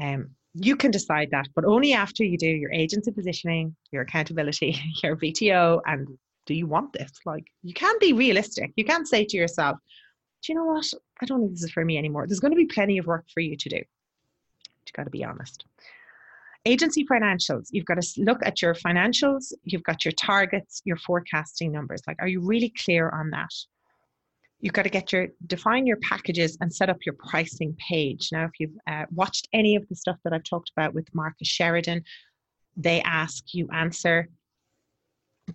Um, 0.00 0.30
you 0.54 0.74
can 0.74 0.90
decide 0.90 1.28
that, 1.30 1.46
but 1.54 1.64
only 1.64 1.92
after 1.92 2.24
you 2.24 2.36
do 2.36 2.48
your 2.48 2.72
agency 2.72 3.12
positioning, 3.12 3.76
your 3.92 4.02
accountability, 4.02 4.76
your 5.02 5.16
VTO, 5.16 5.80
and 5.86 6.08
do 6.46 6.54
you 6.54 6.66
want 6.66 6.92
this? 6.92 7.12
Like, 7.24 7.44
you 7.62 7.74
can 7.74 7.94
be 8.00 8.12
realistic. 8.12 8.72
You 8.76 8.84
can't 8.84 9.06
say 9.06 9.24
to 9.24 9.36
yourself, 9.36 9.78
do 10.42 10.52
you 10.52 10.58
know 10.58 10.64
what? 10.64 10.86
I 11.22 11.26
don't 11.26 11.40
think 11.40 11.52
this 11.52 11.64
is 11.64 11.70
for 11.70 11.84
me 11.84 11.98
anymore. 11.98 12.26
There's 12.26 12.40
going 12.40 12.52
to 12.52 12.56
be 12.56 12.66
plenty 12.66 12.98
of 12.98 13.06
work 13.06 13.26
for 13.32 13.40
you 13.40 13.56
to 13.56 13.68
do. 13.68 13.76
You've 13.76 14.94
got 14.94 15.04
to 15.04 15.10
be 15.10 15.24
honest. 15.24 15.64
Agency 16.66 17.06
financials, 17.06 17.68
you've 17.70 17.86
got 17.86 18.00
to 18.00 18.22
look 18.22 18.38
at 18.44 18.60
your 18.60 18.74
financials, 18.74 19.52
you've 19.64 19.82
got 19.82 20.04
your 20.04 20.12
targets, 20.12 20.82
your 20.84 20.96
forecasting 20.98 21.72
numbers. 21.72 22.02
Like, 22.06 22.16
are 22.20 22.28
you 22.28 22.40
really 22.40 22.72
clear 22.84 23.08
on 23.10 23.30
that? 23.30 23.50
you've 24.60 24.74
got 24.74 24.82
to 24.82 24.90
get 24.90 25.12
your 25.12 25.28
define 25.46 25.86
your 25.86 25.96
packages 25.98 26.56
and 26.60 26.72
set 26.72 26.90
up 26.90 26.98
your 27.04 27.14
pricing 27.14 27.76
page 27.88 28.28
now 28.32 28.44
if 28.44 28.52
you've 28.58 28.76
uh, 28.86 29.04
watched 29.10 29.48
any 29.52 29.76
of 29.76 29.88
the 29.88 29.96
stuff 29.96 30.16
that 30.24 30.32
i've 30.32 30.44
talked 30.44 30.70
about 30.76 30.94
with 30.94 31.06
marcus 31.14 31.48
sheridan 31.48 32.02
they 32.76 33.00
ask 33.02 33.52
you 33.52 33.68
answer 33.72 34.28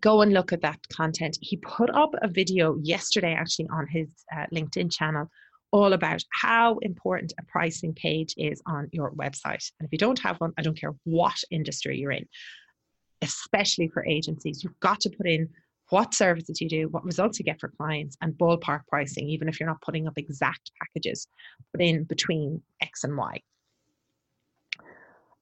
go 0.01 0.21
and 0.21 0.33
look 0.33 0.53
at 0.53 0.61
that 0.61 0.79
content. 0.89 1.37
He 1.41 1.57
put 1.57 1.89
up 1.89 2.11
a 2.21 2.27
video 2.27 2.77
yesterday 2.81 3.33
actually 3.33 3.67
on 3.71 3.87
his 3.87 4.07
uh, 4.35 4.45
linkedin 4.53 4.91
channel 4.91 5.29
all 5.71 5.93
about 5.93 6.23
how 6.31 6.77
important 6.79 7.33
a 7.39 7.43
pricing 7.43 7.93
page 7.93 8.33
is 8.37 8.61
on 8.65 8.87
your 8.91 9.11
website. 9.11 9.71
And 9.79 9.85
if 9.85 9.91
you 9.91 9.97
don't 9.97 10.19
have 10.19 10.37
one 10.37 10.53
i 10.57 10.61
don't 10.61 10.79
care 10.79 10.93
what 11.03 11.37
industry 11.51 11.97
you're 11.97 12.11
in 12.11 12.25
especially 13.21 13.87
for 13.87 14.05
agencies 14.05 14.63
you've 14.63 14.79
got 14.79 14.99
to 15.01 15.09
put 15.09 15.27
in 15.27 15.49
what 15.89 16.13
services 16.13 16.59
you 16.59 16.67
do, 16.67 16.87
what 16.89 17.05
results 17.05 17.39
you 17.39 17.45
get 17.45 17.59
for 17.59 17.69
clients, 17.69 18.17
and 18.21 18.33
ballpark 18.33 18.81
pricing, 18.87 19.29
even 19.29 19.47
if 19.47 19.59
you're 19.59 19.69
not 19.69 19.81
putting 19.81 20.07
up 20.07 20.17
exact 20.17 20.71
packages, 20.81 21.27
but 21.71 21.81
in 21.81 22.03
between 22.03 22.61
X 22.81 23.03
and 23.03 23.15
Y. 23.15 23.39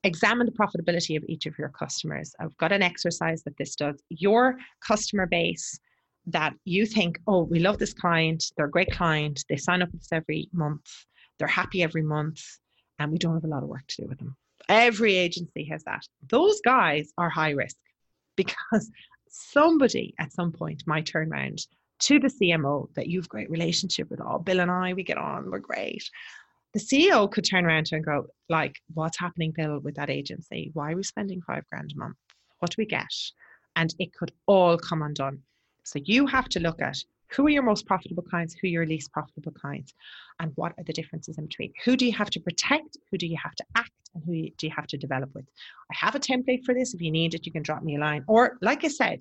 Examine 0.04 0.46
the 0.46 0.52
profitability 0.52 1.16
of 1.16 1.24
each 1.28 1.46
of 1.46 1.58
your 1.58 1.70
customers. 1.70 2.36
I've 2.40 2.58
got 2.58 2.72
an 2.72 2.82
exercise 2.82 3.44
that 3.44 3.58
this 3.58 3.76
does. 3.76 4.02
Your 4.10 4.58
customer 4.86 5.26
base 5.26 5.80
that 6.28 6.54
you 6.66 6.86
think, 6.86 7.20
oh, 7.28 7.44
we 7.44 7.60
love 7.60 7.78
this 7.80 7.94
client, 7.94 8.44
they're 8.56 8.68
a 8.68 8.72
great 8.72 8.92
client, 8.92 9.44
they 9.50 9.58
sign 9.58 9.82
up 9.82 9.92
with 9.92 10.02
us 10.02 10.10
every 10.12 10.50
month, 10.54 10.86
they're 11.38 11.48
happy 11.48 11.84
every 11.84 12.02
month, 12.02 12.42
and 13.00 13.12
we 13.12 13.18
don't 13.18 13.34
have 13.34 13.44
a 13.44 13.48
lot 13.48 13.64
of 13.64 13.70
work 13.70 13.86
to 13.88 14.04
do 14.04 14.08
with 14.08 14.20
them. 14.20 14.36
Every 14.70 15.16
agency 15.16 15.66
has 15.66 15.84
that. 15.84 16.04
Those 16.30 16.62
guys 16.62 17.12
are 17.18 17.30
high 17.30 17.52
risk 17.52 17.76
because 18.36 18.90
somebody 19.30 20.14
at 20.20 20.32
some 20.32 20.52
point 20.52 20.84
might 20.86 21.06
turn 21.06 21.32
around 21.32 21.60
to 22.00 22.20
the 22.20 22.28
CMO 22.28 22.94
that 22.96 23.08
you've 23.08 23.30
great 23.30 23.50
relationship 23.50 24.10
with. 24.10 24.22
Oh, 24.22 24.40
Bill 24.40 24.60
and 24.60 24.72
I, 24.72 24.94
we 24.94 25.04
get 25.04 25.18
on, 25.18 25.50
we're 25.52 25.60
great. 25.60 26.10
The 26.74 26.80
CEO 26.80 27.32
could 27.32 27.44
turn 27.44 27.66
around 27.66 27.90
and 27.92 28.04
go, 28.04 28.28
like, 28.50 28.76
what's 28.96 29.20
happening, 29.20 29.52
Bill, 29.52 29.78
with 29.80 29.96
that 29.96 30.10
agency? 30.10 30.72
Why 30.74 30.92
are 30.92 30.96
we 30.96 31.04
spending 31.04 31.42
five 31.42 31.64
grand 31.70 31.94
a 31.96 32.00
month? 32.00 32.18
What 32.60 32.72
do 32.72 32.76
we 32.80 32.86
get? 32.88 33.14
And 33.76 33.94
it 34.00 34.14
could 34.14 34.32
all 34.48 34.78
come 34.78 35.04
undone. 35.04 35.40
So 35.84 36.00
you 36.04 36.26
have 36.26 36.50
to 36.50 36.60
look 36.60 36.82
at 36.82 36.98
who 37.28 37.46
are 37.46 37.52
your 37.52 37.64
most 37.64 37.86
profitable 37.86 38.24
clients, 38.24 38.56
who 38.56 38.68
are 38.68 38.72
your 38.72 38.86
least 38.86 39.12
profitable 39.12 39.52
clients, 39.52 39.94
and 40.40 40.52
what 40.56 40.74
are 40.78 40.84
the 40.84 40.94
differences 40.94 41.38
in 41.38 41.46
between? 41.46 41.74
Who 41.86 41.96
do 41.96 42.06
you 42.06 42.14
have 42.14 42.30
to 42.32 42.40
protect? 42.40 42.98
Who 43.12 43.18
do 43.18 43.28
you 43.28 43.38
have 43.42 43.56
to 43.56 43.66
act? 43.76 43.92
And 44.16 44.24
who 44.24 44.50
do 44.58 44.68
you 44.68 44.74
have 44.76 44.88
to 44.88 44.98
develop 44.98 45.34
with? 45.34 45.46
I 45.92 45.96
have 46.06 46.16
a 46.16 46.20
template 46.20 46.64
for 46.64 46.74
this. 46.74 46.94
If 46.94 47.02
you 47.02 47.12
need 47.12 47.34
it, 47.34 47.46
you 47.46 47.52
can 47.52 47.64
drop 47.64 47.84
me 47.84 47.98
a 47.98 48.00
line. 48.00 48.24
Or, 48.28 48.58
like 48.62 48.84
I 48.84 48.88
said, 48.88 49.20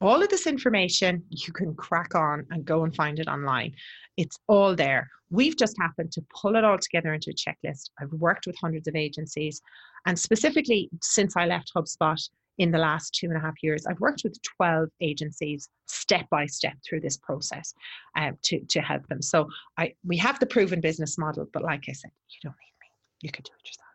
all 0.00 0.22
of 0.22 0.28
this 0.28 0.46
information 0.46 1.22
you 1.30 1.52
can 1.52 1.74
crack 1.74 2.14
on 2.14 2.46
and 2.50 2.64
go 2.64 2.84
and 2.84 2.94
find 2.94 3.18
it 3.18 3.28
online. 3.28 3.74
It's 4.16 4.38
all 4.46 4.74
there. 4.74 5.08
We've 5.30 5.56
just 5.56 5.76
happened 5.80 6.12
to 6.12 6.24
pull 6.34 6.56
it 6.56 6.64
all 6.64 6.78
together 6.78 7.12
into 7.12 7.30
a 7.30 7.34
checklist. 7.34 7.90
I've 8.00 8.12
worked 8.12 8.46
with 8.46 8.56
hundreds 8.60 8.86
of 8.86 8.94
agencies, 8.94 9.60
and 10.06 10.18
specifically 10.18 10.88
since 11.02 11.36
I 11.36 11.46
left 11.46 11.72
HubSpot, 11.74 12.20
in 12.58 12.70
the 12.70 12.78
last 12.78 13.14
two 13.14 13.26
and 13.26 13.36
a 13.36 13.40
half 13.40 13.62
years, 13.62 13.86
I've 13.86 14.00
worked 14.00 14.22
with 14.24 14.40
12 14.42 14.88
agencies 15.00 15.68
step 15.86 16.28
by 16.30 16.46
step 16.46 16.74
through 16.88 17.00
this 17.00 17.16
process 17.18 17.74
um, 18.16 18.38
to, 18.44 18.60
to 18.60 18.80
help 18.80 19.06
them. 19.08 19.20
So 19.20 19.48
I 19.76 19.94
we 20.06 20.16
have 20.18 20.38
the 20.40 20.46
proven 20.46 20.80
business 20.80 21.18
model, 21.18 21.46
but 21.52 21.62
like 21.62 21.84
I 21.88 21.92
said, 21.92 22.10
you 22.30 22.38
don't 22.42 22.52
need 22.52 22.74
me. 22.80 22.88
You 23.22 23.30
can 23.30 23.42
do 23.42 23.52
it 23.58 23.68
yourself. 23.68 23.85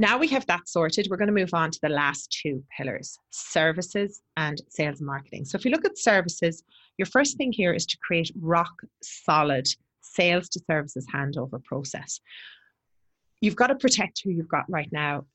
Now 0.00 0.16
we 0.16 0.28
have 0.28 0.46
that 0.46 0.66
sorted, 0.66 1.08
we're 1.10 1.18
going 1.18 1.28
to 1.28 1.40
move 1.40 1.52
on 1.52 1.70
to 1.70 1.78
the 1.82 1.90
last 1.90 2.34
two 2.42 2.64
pillars 2.74 3.18
services 3.28 4.22
and 4.38 4.58
sales 4.70 5.00
and 5.00 5.06
marketing. 5.06 5.44
So, 5.44 5.56
if 5.56 5.64
you 5.66 5.70
look 5.70 5.84
at 5.84 5.98
services, 5.98 6.64
your 6.96 7.04
first 7.04 7.36
thing 7.36 7.52
here 7.52 7.74
is 7.74 7.84
to 7.84 7.98
create 7.98 8.32
rock 8.40 8.72
solid 9.02 9.68
sales 10.00 10.48
to 10.48 10.60
services 10.66 11.06
handover 11.14 11.62
process. 11.62 12.18
You've 13.42 13.56
got 13.56 13.66
to 13.66 13.74
protect 13.74 14.22
who 14.24 14.30
you've 14.30 14.48
got 14.48 14.64
right 14.70 14.90
now 14.90 15.26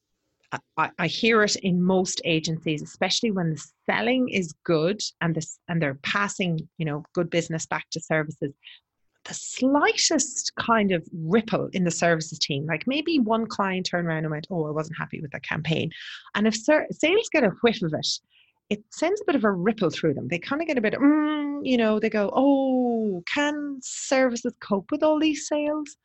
I, 0.78 0.89
I, 0.97 1.08
hear 1.08 1.43
it 1.43 1.56
in 1.58 1.82
most 1.82 2.21
agencies, 2.23 2.82
especially 2.82 3.32
when 3.32 3.51
the 3.51 3.65
selling 3.86 4.30
is 4.30 4.54
good 4.63 5.01
and 5.21 5.36
this 5.36 5.60
and 5.67 5.82
they're 5.82 5.99
passing, 6.04 6.67
you 6.78 6.86
know, 6.86 7.04
good 7.13 7.30
business 7.30 7.65
back 7.65 7.86
to 7.91 7.99
services. 7.99 8.54
The 9.25 9.33
slightest 9.33 10.53
kind 10.55 10.91
of 10.91 11.03
ripple 11.11 11.69
in 11.73 11.83
the 11.83 11.91
services 11.91 12.38
team, 12.38 12.65
like 12.67 12.85
maybe 12.85 13.19
one 13.19 13.47
client 13.47 13.88
turned 13.88 14.07
around 14.07 14.25
and 14.25 14.31
went, 14.31 14.47
"Oh, 14.51 14.67
I 14.67 14.71
wasn't 14.71 14.97
happy 14.99 15.19
with 15.19 15.31
the 15.31 15.39
campaign," 15.39 15.91
and 16.35 16.45
if 16.47 16.55
ser- 16.55 16.88
sales 16.91 17.29
get 17.31 17.43
a 17.43 17.49
whiff 17.63 17.81
of 17.81 17.93
it, 17.93 18.07
it 18.69 18.83
sends 18.91 19.21
a 19.21 19.25
bit 19.25 19.35
of 19.35 19.43
a 19.43 19.51
ripple 19.51 19.89
through 19.89 20.13
them. 20.13 20.27
They 20.27 20.39
kind 20.39 20.61
of 20.61 20.67
get 20.67 20.77
a 20.77 20.81
bit, 20.81 20.93
mm, 20.93 21.61
you 21.63 21.77
know, 21.77 21.99
they 21.99 22.09
go, 22.09 22.29
"Oh, 22.33 23.23
can 23.33 23.79
services 23.81 24.53
cope 24.59 24.91
with 24.91 25.03
all 25.03 25.19
these 25.19 25.47
sales?" 25.47 25.97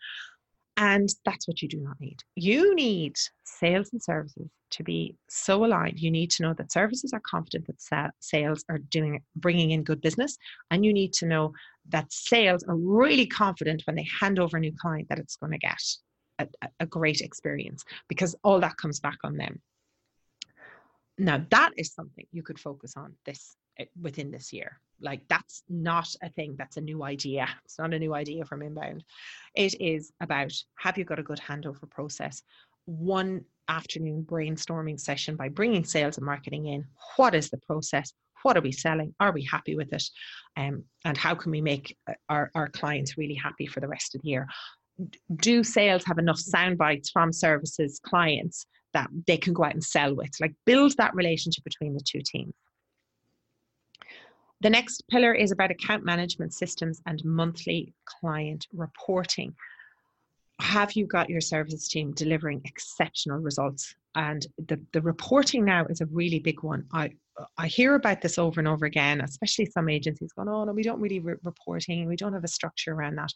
And 0.76 1.11
that's 1.26 1.46
what 1.46 1.61
you 1.61 1.68
do 1.68 1.78
not 1.80 2.00
need. 2.00 2.22
You 2.37 2.74
need 2.74 3.16
sales 3.44 3.90
and 3.92 4.02
services 4.02 4.48
to 4.70 4.83
be 4.83 5.14
so 5.28 5.64
aligned. 5.64 6.00
You 6.00 6.11
need 6.11 6.30
to 6.33 6.42
know 6.42 6.54
that 6.54 6.72
services 6.72 7.12
are 7.12 7.20
confident 7.20 7.66
that 7.90 8.14
sales 8.20 8.64
are 8.70 8.78
doing 8.78 9.22
bringing 9.37 9.72
in 9.72 9.83
good 9.83 10.00
business, 10.00 10.38
and 10.70 10.85
you 10.85 10.92
need 10.92 11.12
to 11.14 11.26
know 11.26 11.52
that 11.88 12.12
sales 12.12 12.62
are 12.64 12.77
really 12.77 13.27
confident 13.27 13.83
when 13.87 13.97
they 13.97 14.07
hand 14.21 14.38
over 14.38 14.57
a 14.57 14.61
new 14.61 14.73
client 14.81 15.09
that 15.09 15.19
it's 15.19 15.37
going 15.37 15.53
to 15.53 15.59
get 15.59 15.83
a, 16.38 16.47
a 16.81 16.87
great 16.87 17.21
experience 17.21 17.85
because 18.09 18.35
all 18.45 18.61
that 18.61 18.77
comes 18.77 19.01
back 19.01 19.19
on 19.25 19.37
them. 19.37 19.61
Now 21.19 21.45
that 21.51 21.73
is 21.77 21.93
something 21.93 22.27
you 22.33 22.43
could 22.43 22.59
focus 22.59 22.95
on 22.97 23.14
this 23.27 23.57
eh, 23.79 23.85
within 24.01 24.31
this 24.31 24.53
year. 24.53 24.81
Like 25.03 25.23
that's 25.29 25.62
not 25.69 26.14
a 26.23 26.31
thing 26.31 26.57
that's 26.57 26.77
a 26.77 26.81
new 26.81 27.03
idea. 27.03 27.49
It's 27.64 27.79
not 27.79 27.95
a 27.95 27.99
new 27.99 28.14
idea 28.14 28.45
from 28.45 28.62
inbound. 28.62 29.05
It 29.55 29.81
is 29.81 30.12
about 30.21 30.53
have 30.79 30.97
you 30.97 31.05
got 31.05 31.19
a 31.19 31.23
good 31.23 31.38
handover 31.38 31.88
process? 31.90 32.43
One 32.87 33.45
afternoon 33.69 34.27
brainstorming 34.29 34.99
session 34.99 35.37
by 35.37 35.49
bringing 35.49 35.85
sales 35.85 36.16
and 36.16 36.27
marketing 36.27 36.66
in. 36.66 36.85
What 37.16 37.35
is 37.35 37.51
the 37.51 37.59
process 37.59 38.12
what 38.42 38.57
are 38.57 38.62
we 38.62 38.72
selling? 38.72 39.14
Are 39.20 39.33
we 39.33 39.44
happy 39.44 39.76
with 39.76 39.92
it? 39.92 40.05
Um, 40.57 40.85
and 41.05 41.16
how 41.16 41.35
can 41.35 41.50
we 41.53 41.61
make 41.61 41.96
uh, 42.09 42.14
our, 42.29 42.50
our 42.55 42.68
clients 42.68 43.16
really 43.16 43.35
happy 43.35 43.66
for 43.66 43.81
the 43.81 43.88
rest 43.88 44.14
of 44.14 44.22
the 44.22 44.29
year? 44.29 44.48
Do 45.37 45.64
sales 45.64 46.05
have 46.05 46.18
enough 46.18 46.38
sound 46.38 46.79
bites 46.79 47.11
from 47.11 47.33
services 47.33 48.00
clients 48.05 48.66
that 48.92 49.09
they 49.26 49.37
can 49.37 49.53
go 49.53 49.64
out 49.64 49.74
and 49.74 49.85
sell 49.85 50.14
with? 50.14 50.31
Like 50.40 50.55
build 50.66 50.96
that 50.96 51.14
relationship 51.14 51.64
between 51.64 51.94
the 51.94 52.03
two 52.05 52.20
teams. 52.24 52.53
The 54.62 54.70
next 54.70 55.09
pillar 55.09 55.33
is 55.33 55.53
about 55.53 55.70
account 55.70 56.05
management 56.05 56.53
systems 56.53 57.00
and 57.07 57.24
monthly 57.24 57.94
client 58.05 58.66
reporting. 58.74 59.55
Have 60.61 60.92
you 60.92 61.07
got 61.07 61.31
your 61.31 61.40
services 61.40 61.88
team 61.88 62.12
delivering 62.12 62.61
exceptional 62.66 63.38
results? 63.38 63.94
And 64.14 64.46
the, 64.59 64.81
the 64.92 65.01
reporting 65.03 65.64
now 65.64 65.87
is 65.87 66.01
a 66.01 66.07
really 66.07 66.40
big 66.40 66.62
one. 66.62 66.85
I 66.92 67.11
I 67.57 67.68
hear 67.68 67.94
about 67.94 68.20
this 68.20 68.38
over 68.38 68.61
and 68.61 68.68
over 68.68 68.85
again, 68.85 69.20
especially 69.23 69.66
some 69.66 69.88
agencies 69.88 70.33
going, 70.33 70.49
oh 70.49 70.64
no, 70.64 70.73
we 70.73 70.83
don't 70.83 71.01
really 71.01 71.20
re- 71.20 71.37
reporting, 71.42 72.07
we 72.07 72.16
don't 72.16 72.35
have 72.35 72.44
a 72.44 72.49
structure 72.49 72.92
around 72.92 73.16
that. 73.16 73.31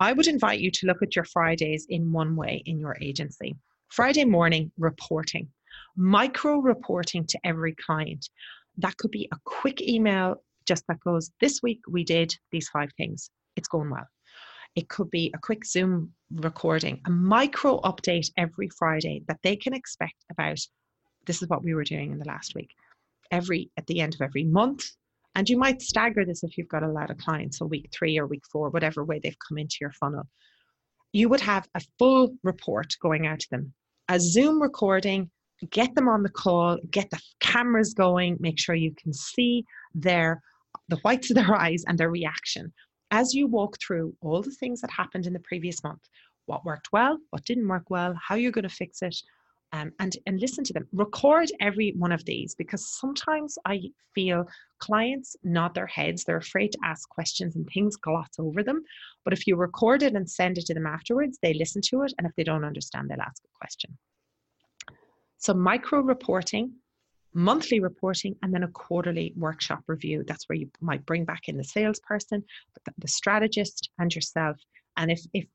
I 0.00 0.12
would 0.12 0.26
invite 0.26 0.60
you 0.60 0.70
to 0.70 0.86
look 0.86 1.02
at 1.02 1.16
your 1.16 1.24
Fridays 1.24 1.86
in 1.88 2.12
one 2.12 2.36
way 2.36 2.62
in 2.66 2.78
your 2.78 2.96
agency. 3.00 3.56
Friday 3.88 4.24
morning 4.24 4.70
reporting, 4.78 5.48
micro 5.96 6.58
reporting 6.58 7.24
to 7.26 7.38
every 7.44 7.74
client. 7.74 8.28
That 8.76 8.96
could 8.98 9.10
be 9.10 9.28
a 9.32 9.36
quick 9.44 9.80
email 9.80 10.42
just 10.66 10.84
that 10.88 11.00
goes, 11.00 11.30
this 11.40 11.60
week 11.62 11.80
we 11.88 12.04
did 12.04 12.36
these 12.52 12.68
five 12.68 12.90
things. 12.96 13.30
It's 13.56 13.68
going 13.68 13.90
well. 13.90 14.06
It 14.76 14.88
could 14.88 15.10
be 15.10 15.32
a 15.34 15.38
quick 15.38 15.64
Zoom 15.64 16.12
recording, 16.30 17.00
a 17.06 17.10
micro 17.10 17.80
update 17.80 18.30
every 18.36 18.68
Friday 18.78 19.22
that 19.28 19.38
they 19.42 19.56
can 19.56 19.72
expect 19.74 20.24
about 20.30 20.58
this 21.26 21.42
is 21.42 21.48
what 21.48 21.62
we 21.62 21.74
were 21.74 21.84
doing 21.84 22.12
in 22.12 22.18
the 22.18 22.24
last 22.26 22.54
week. 22.54 22.70
Every 23.30 23.70
at 23.76 23.86
the 23.86 24.00
end 24.00 24.14
of 24.14 24.22
every 24.22 24.44
month. 24.44 24.84
And 25.34 25.48
you 25.48 25.56
might 25.56 25.82
stagger 25.82 26.24
this 26.24 26.42
if 26.42 26.58
you've 26.58 26.68
got 26.68 26.82
a 26.82 26.90
lot 26.90 27.10
of 27.10 27.18
clients, 27.18 27.58
so 27.58 27.66
week 27.66 27.90
three 27.92 28.18
or 28.18 28.26
week 28.26 28.42
four, 28.50 28.70
whatever 28.70 29.04
way 29.04 29.20
they've 29.22 29.36
come 29.46 29.58
into 29.58 29.76
your 29.80 29.92
funnel. 29.92 30.24
You 31.12 31.28
would 31.28 31.40
have 31.40 31.68
a 31.74 31.80
full 31.98 32.34
report 32.42 32.94
going 33.00 33.26
out 33.26 33.40
to 33.40 33.50
them, 33.50 33.72
a 34.08 34.18
Zoom 34.18 34.60
recording, 34.60 35.30
get 35.70 35.94
them 35.94 36.08
on 36.08 36.22
the 36.22 36.28
call, 36.28 36.78
get 36.90 37.10
the 37.10 37.20
cameras 37.40 37.94
going, 37.94 38.36
make 38.40 38.58
sure 38.58 38.74
you 38.74 38.94
can 39.00 39.12
see 39.12 39.64
their 39.94 40.42
the 40.88 40.96
whites 40.96 41.30
of 41.30 41.36
their 41.36 41.54
eyes 41.60 41.84
and 41.86 41.98
their 41.98 42.10
reaction 42.10 42.72
as 43.10 43.34
you 43.34 43.46
walk 43.46 43.76
through 43.80 44.14
all 44.20 44.42
the 44.42 44.50
things 44.50 44.80
that 44.80 44.90
happened 44.90 45.26
in 45.26 45.32
the 45.32 45.40
previous 45.40 45.82
month 45.82 46.02
what 46.46 46.64
worked 46.64 46.88
well 46.92 47.18
what 47.30 47.44
didn't 47.44 47.68
work 47.68 47.90
well 47.90 48.14
how 48.20 48.34
you're 48.34 48.52
going 48.52 48.68
to 48.68 48.68
fix 48.68 49.02
it 49.02 49.16
um, 49.72 49.92
and 49.98 50.16
and 50.26 50.40
listen 50.40 50.64
to 50.64 50.72
them. 50.72 50.86
Record 50.92 51.50
every 51.60 51.92
one 51.96 52.12
of 52.12 52.24
these 52.24 52.54
because 52.54 52.98
sometimes 52.98 53.58
i 53.66 53.80
feel 54.14 54.46
clients 54.78 55.36
nod 55.44 55.74
their 55.74 55.86
heads 55.86 56.24
they're 56.24 56.38
afraid 56.38 56.72
to 56.72 56.78
ask 56.84 57.08
questions 57.08 57.56
and 57.56 57.68
things 57.68 57.96
gloss 57.96 58.30
over 58.38 58.62
them 58.62 58.82
but 59.24 59.32
if 59.32 59.46
you 59.46 59.56
record 59.56 60.02
it 60.02 60.14
and 60.14 60.30
send 60.30 60.56
it 60.56 60.66
to 60.66 60.74
them 60.74 60.86
afterwards 60.86 61.38
they 61.42 61.52
listen 61.54 61.82
to 61.82 62.02
it 62.02 62.12
and 62.18 62.26
if 62.26 62.34
they 62.36 62.44
don't 62.44 62.64
understand 62.64 63.08
they'll 63.08 63.20
ask 63.20 63.42
a 63.44 63.58
question. 63.58 63.96
So 65.38 65.54
micro 65.54 66.00
reporting 66.00 66.72
monthly 67.38 67.78
reporting 67.78 68.34
and 68.42 68.52
then 68.52 68.64
a 68.64 68.68
quarterly 68.68 69.32
workshop 69.36 69.84
review. 69.86 70.24
That's 70.26 70.48
where 70.48 70.56
you 70.56 70.68
might 70.80 71.06
bring 71.06 71.24
back 71.24 71.42
in 71.48 71.56
the 71.56 71.62
salesperson, 71.64 72.42
the 72.98 73.08
strategist, 73.08 73.90
and 73.98 74.12
yourself. 74.14 74.56
And 74.96 75.10
if, 75.10 75.22
if 75.32 75.46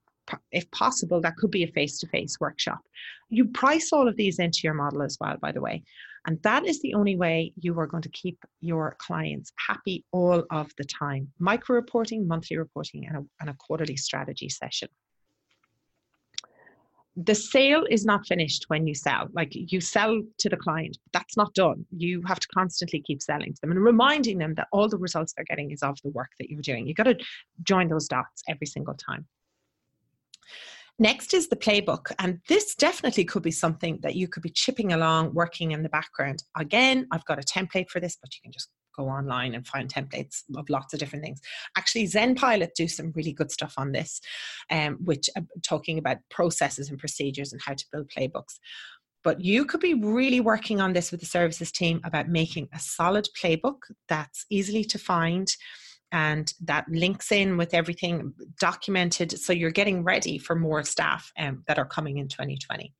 if 0.53 0.71
possible, 0.71 1.19
that 1.19 1.35
could 1.35 1.51
be 1.51 1.63
a 1.63 1.67
face 1.67 1.99
to 1.99 2.07
face 2.07 2.39
workshop. 2.39 2.79
You 3.27 3.43
price 3.43 3.91
all 3.91 4.07
of 4.07 4.15
these 4.15 4.39
into 4.39 4.61
your 4.63 4.73
model 4.73 5.01
as 5.01 5.17
well, 5.19 5.35
by 5.41 5.51
the 5.51 5.59
way. 5.59 5.83
And 6.25 6.41
that 6.43 6.65
is 6.65 6.81
the 6.81 6.93
only 6.93 7.17
way 7.17 7.51
you 7.59 7.77
are 7.77 7.87
going 7.87 8.03
to 8.03 8.09
keep 8.09 8.37
your 8.61 8.95
clients 8.99 9.51
happy 9.57 10.05
all 10.13 10.45
of 10.49 10.71
the 10.77 10.85
time. 10.85 11.27
Micro 11.39 11.75
reporting, 11.75 12.25
monthly 12.25 12.57
reporting, 12.57 13.05
and 13.05 13.17
a, 13.17 13.23
and 13.41 13.49
a 13.49 13.55
quarterly 13.55 13.97
strategy 13.97 14.47
session 14.47 14.87
the 17.15 17.35
sale 17.35 17.85
is 17.89 18.05
not 18.05 18.25
finished 18.25 18.65
when 18.69 18.87
you 18.87 18.95
sell. 18.95 19.27
Like 19.33 19.49
you 19.53 19.79
sell 19.79 20.21
to 20.39 20.49
the 20.49 20.57
client, 20.57 20.97
that's 21.11 21.37
not 21.37 21.53
done. 21.53 21.85
You 21.95 22.23
have 22.25 22.39
to 22.39 22.47
constantly 22.47 23.01
keep 23.01 23.21
selling 23.21 23.53
to 23.53 23.61
them 23.61 23.71
and 23.71 23.83
reminding 23.83 24.39
them 24.39 24.55
that 24.55 24.67
all 24.71 24.89
the 24.89 24.97
results 24.97 25.33
they're 25.33 25.45
getting 25.45 25.71
is 25.71 25.83
of 25.83 25.97
the 26.03 26.09
work 26.09 26.31
that 26.39 26.49
you're 26.49 26.61
doing. 26.61 26.87
You've 26.87 26.97
got 26.97 27.03
to 27.03 27.17
join 27.63 27.87
those 27.87 28.07
dots 28.07 28.43
every 28.49 28.67
single 28.67 28.95
time. 28.95 29.27
Next 30.99 31.33
is 31.33 31.47
the 31.47 31.55
playbook, 31.55 32.11
and 32.19 32.39
this 32.47 32.75
definitely 32.75 33.25
could 33.25 33.41
be 33.41 33.51
something 33.51 33.97
that 34.03 34.15
you 34.15 34.27
could 34.27 34.43
be 34.43 34.49
chipping 34.49 34.93
along, 34.93 35.33
working 35.33 35.71
in 35.71 35.81
the 35.81 35.89
background. 35.89 36.43
Again, 36.55 37.07
I've 37.11 37.25
got 37.25 37.39
a 37.39 37.41
template 37.41 37.89
for 37.89 37.99
this, 37.99 38.15
but 38.21 38.33
you 38.35 38.41
can 38.43 38.51
just 38.51 38.69
go 38.95 39.07
online 39.07 39.55
and 39.55 39.65
find 39.65 39.91
templates 39.91 40.43
of 40.55 40.69
lots 40.69 40.93
of 40.93 40.99
different 40.99 41.23
things. 41.23 41.41
Actually, 41.77 42.07
Zenpilot 42.07 42.73
do 42.75 42.87
some 42.87 43.11
really 43.15 43.33
good 43.33 43.51
stuff 43.51 43.73
on 43.77 43.91
this, 43.91 44.21
um, 44.69 44.97
which 45.03 45.29
uh, 45.35 45.41
talking 45.61 45.97
about 45.97 46.17
processes 46.29 46.89
and 46.89 46.99
procedures 46.99 47.53
and 47.53 47.61
how 47.61 47.73
to 47.73 47.85
build 47.91 48.09
playbooks. 48.09 48.59
But 49.23 49.41
you 49.41 49.65
could 49.65 49.79
be 49.79 49.93
really 49.93 50.41
working 50.41 50.81
on 50.81 50.93
this 50.93 51.11
with 51.11 51.21
the 51.21 51.25
services 51.25 51.71
team 51.71 52.01
about 52.03 52.27
making 52.27 52.67
a 52.73 52.79
solid 52.79 53.27
playbook 53.41 53.77
that's 54.09 54.45
easily 54.49 54.83
to 54.85 54.99
find 54.99 55.47
and 56.11 56.53
that 56.63 56.85
links 56.89 57.31
in 57.31 57.57
with 57.57 57.73
everything 57.73 58.33
documented 58.59 59.37
so 59.39 59.51
you're 59.51 59.71
getting 59.71 60.03
ready 60.03 60.37
for 60.37 60.55
more 60.55 60.83
staff 60.83 61.31
um, 61.39 61.63
that 61.67 61.79
are 61.79 61.85
coming 61.85 62.17
in 62.17 62.27
2020 62.27 62.93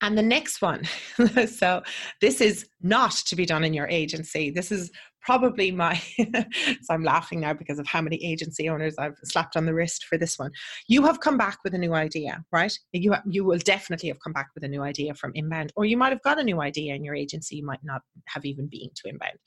and 0.00 0.16
the 0.16 0.22
next 0.22 0.62
one, 0.62 0.84
so 1.46 1.82
this 2.20 2.40
is 2.40 2.68
not 2.82 3.12
to 3.12 3.36
be 3.36 3.46
done 3.46 3.64
in 3.64 3.74
your 3.74 3.88
agency. 3.88 4.50
This 4.50 4.70
is 4.70 4.90
probably 5.22 5.70
my, 5.70 6.00
so 6.18 6.94
I'm 6.94 7.02
laughing 7.02 7.40
now 7.40 7.52
because 7.52 7.78
of 7.78 7.86
how 7.86 8.00
many 8.00 8.16
agency 8.24 8.68
owners 8.68 8.94
I've 8.98 9.16
slapped 9.24 9.56
on 9.56 9.66
the 9.66 9.74
wrist 9.74 10.04
for 10.04 10.16
this 10.16 10.38
one. 10.38 10.52
You 10.86 11.04
have 11.04 11.20
come 11.20 11.36
back 11.36 11.58
with 11.64 11.74
a 11.74 11.78
new 11.78 11.94
idea, 11.94 12.42
right? 12.52 12.72
You, 12.92 13.14
you 13.26 13.44
will 13.44 13.58
definitely 13.58 14.08
have 14.08 14.20
come 14.22 14.32
back 14.32 14.48
with 14.54 14.64
a 14.64 14.68
new 14.68 14.82
idea 14.82 15.14
from 15.14 15.32
inbound, 15.34 15.72
or 15.76 15.84
you 15.84 15.96
might 15.96 16.12
have 16.12 16.22
got 16.22 16.38
a 16.38 16.44
new 16.44 16.60
idea 16.60 16.94
in 16.94 17.04
your 17.04 17.14
agency. 17.14 17.56
You 17.56 17.66
might 17.66 17.82
not 17.82 18.02
have 18.28 18.44
even 18.44 18.68
been 18.68 18.90
to 18.94 19.08
inbound 19.08 19.38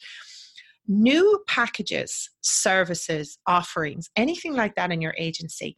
new 0.88 1.44
packages, 1.48 2.30
services, 2.42 3.38
offerings, 3.48 4.10
anything 4.16 4.56
like 4.56 4.76
that 4.76 4.92
in 4.92 5.02
your 5.02 5.16
agency, 5.18 5.78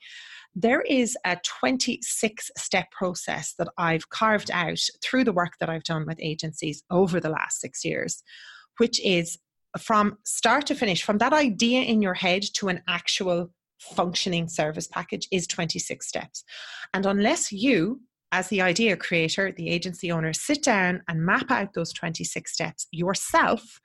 there 0.55 0.81
is 0.81 1.17
a 1.25 1.37
26 1.43 2.51
step 2.57 2.91
process 2.91 3.55
that 3.57 3.69
I've 3.77 4.09
carved 4.09 4.51
out 4.51 4.79
through 5.03 5.23
the 5.23 5.33
work 5.33 5.53
that 5.59 5.69
I've 5.69 5.83
done 5.83 6.05
with 6.05 6.19
agencies 6.21 6.83
over 6.91 7.19
the 7.19 7.29
last 7.29 7.59
six 7.59 7.83
years, 7.83 8.21
which 8.77 9.03
is 9.03 9.37
from 9.79 10.17
start 10.25 10.67
to 10.67 10.75
finish, 10.75 11.03
from 11.03 11.17
that 11.17 11.33
idea 11.33 11.81
in 11.81 12.01
your 12.01 12.13
head 12.13 12.43
to 12.55 12.69
an 12.69 12.81
actual 12.87 13.51
functioning 13.79 14.47
service 14.47 14.87
package 14.87 15.27
is 15.31 15.47
26 15.47 16.07
steps. 16.07 16.43
And 16.93 17.05
unless 17.05 17.51
you, 17.51 18.01
as 18.31 18.47
the 18.47 18.61
idea 18.61 18.95
creator, 18.95 19.51
the 19.51 19.69
agency 19.69 20.11
owner, 20.11 20.33
sit 20.33 20.63
down 20.63 21.01
and 21.07 21.25
map 21.25 21.49
out 21.51 21.73
those 21.73 21.91
26 21.93 22.51
steps 22.51 22.87
yourself 22.91 23.79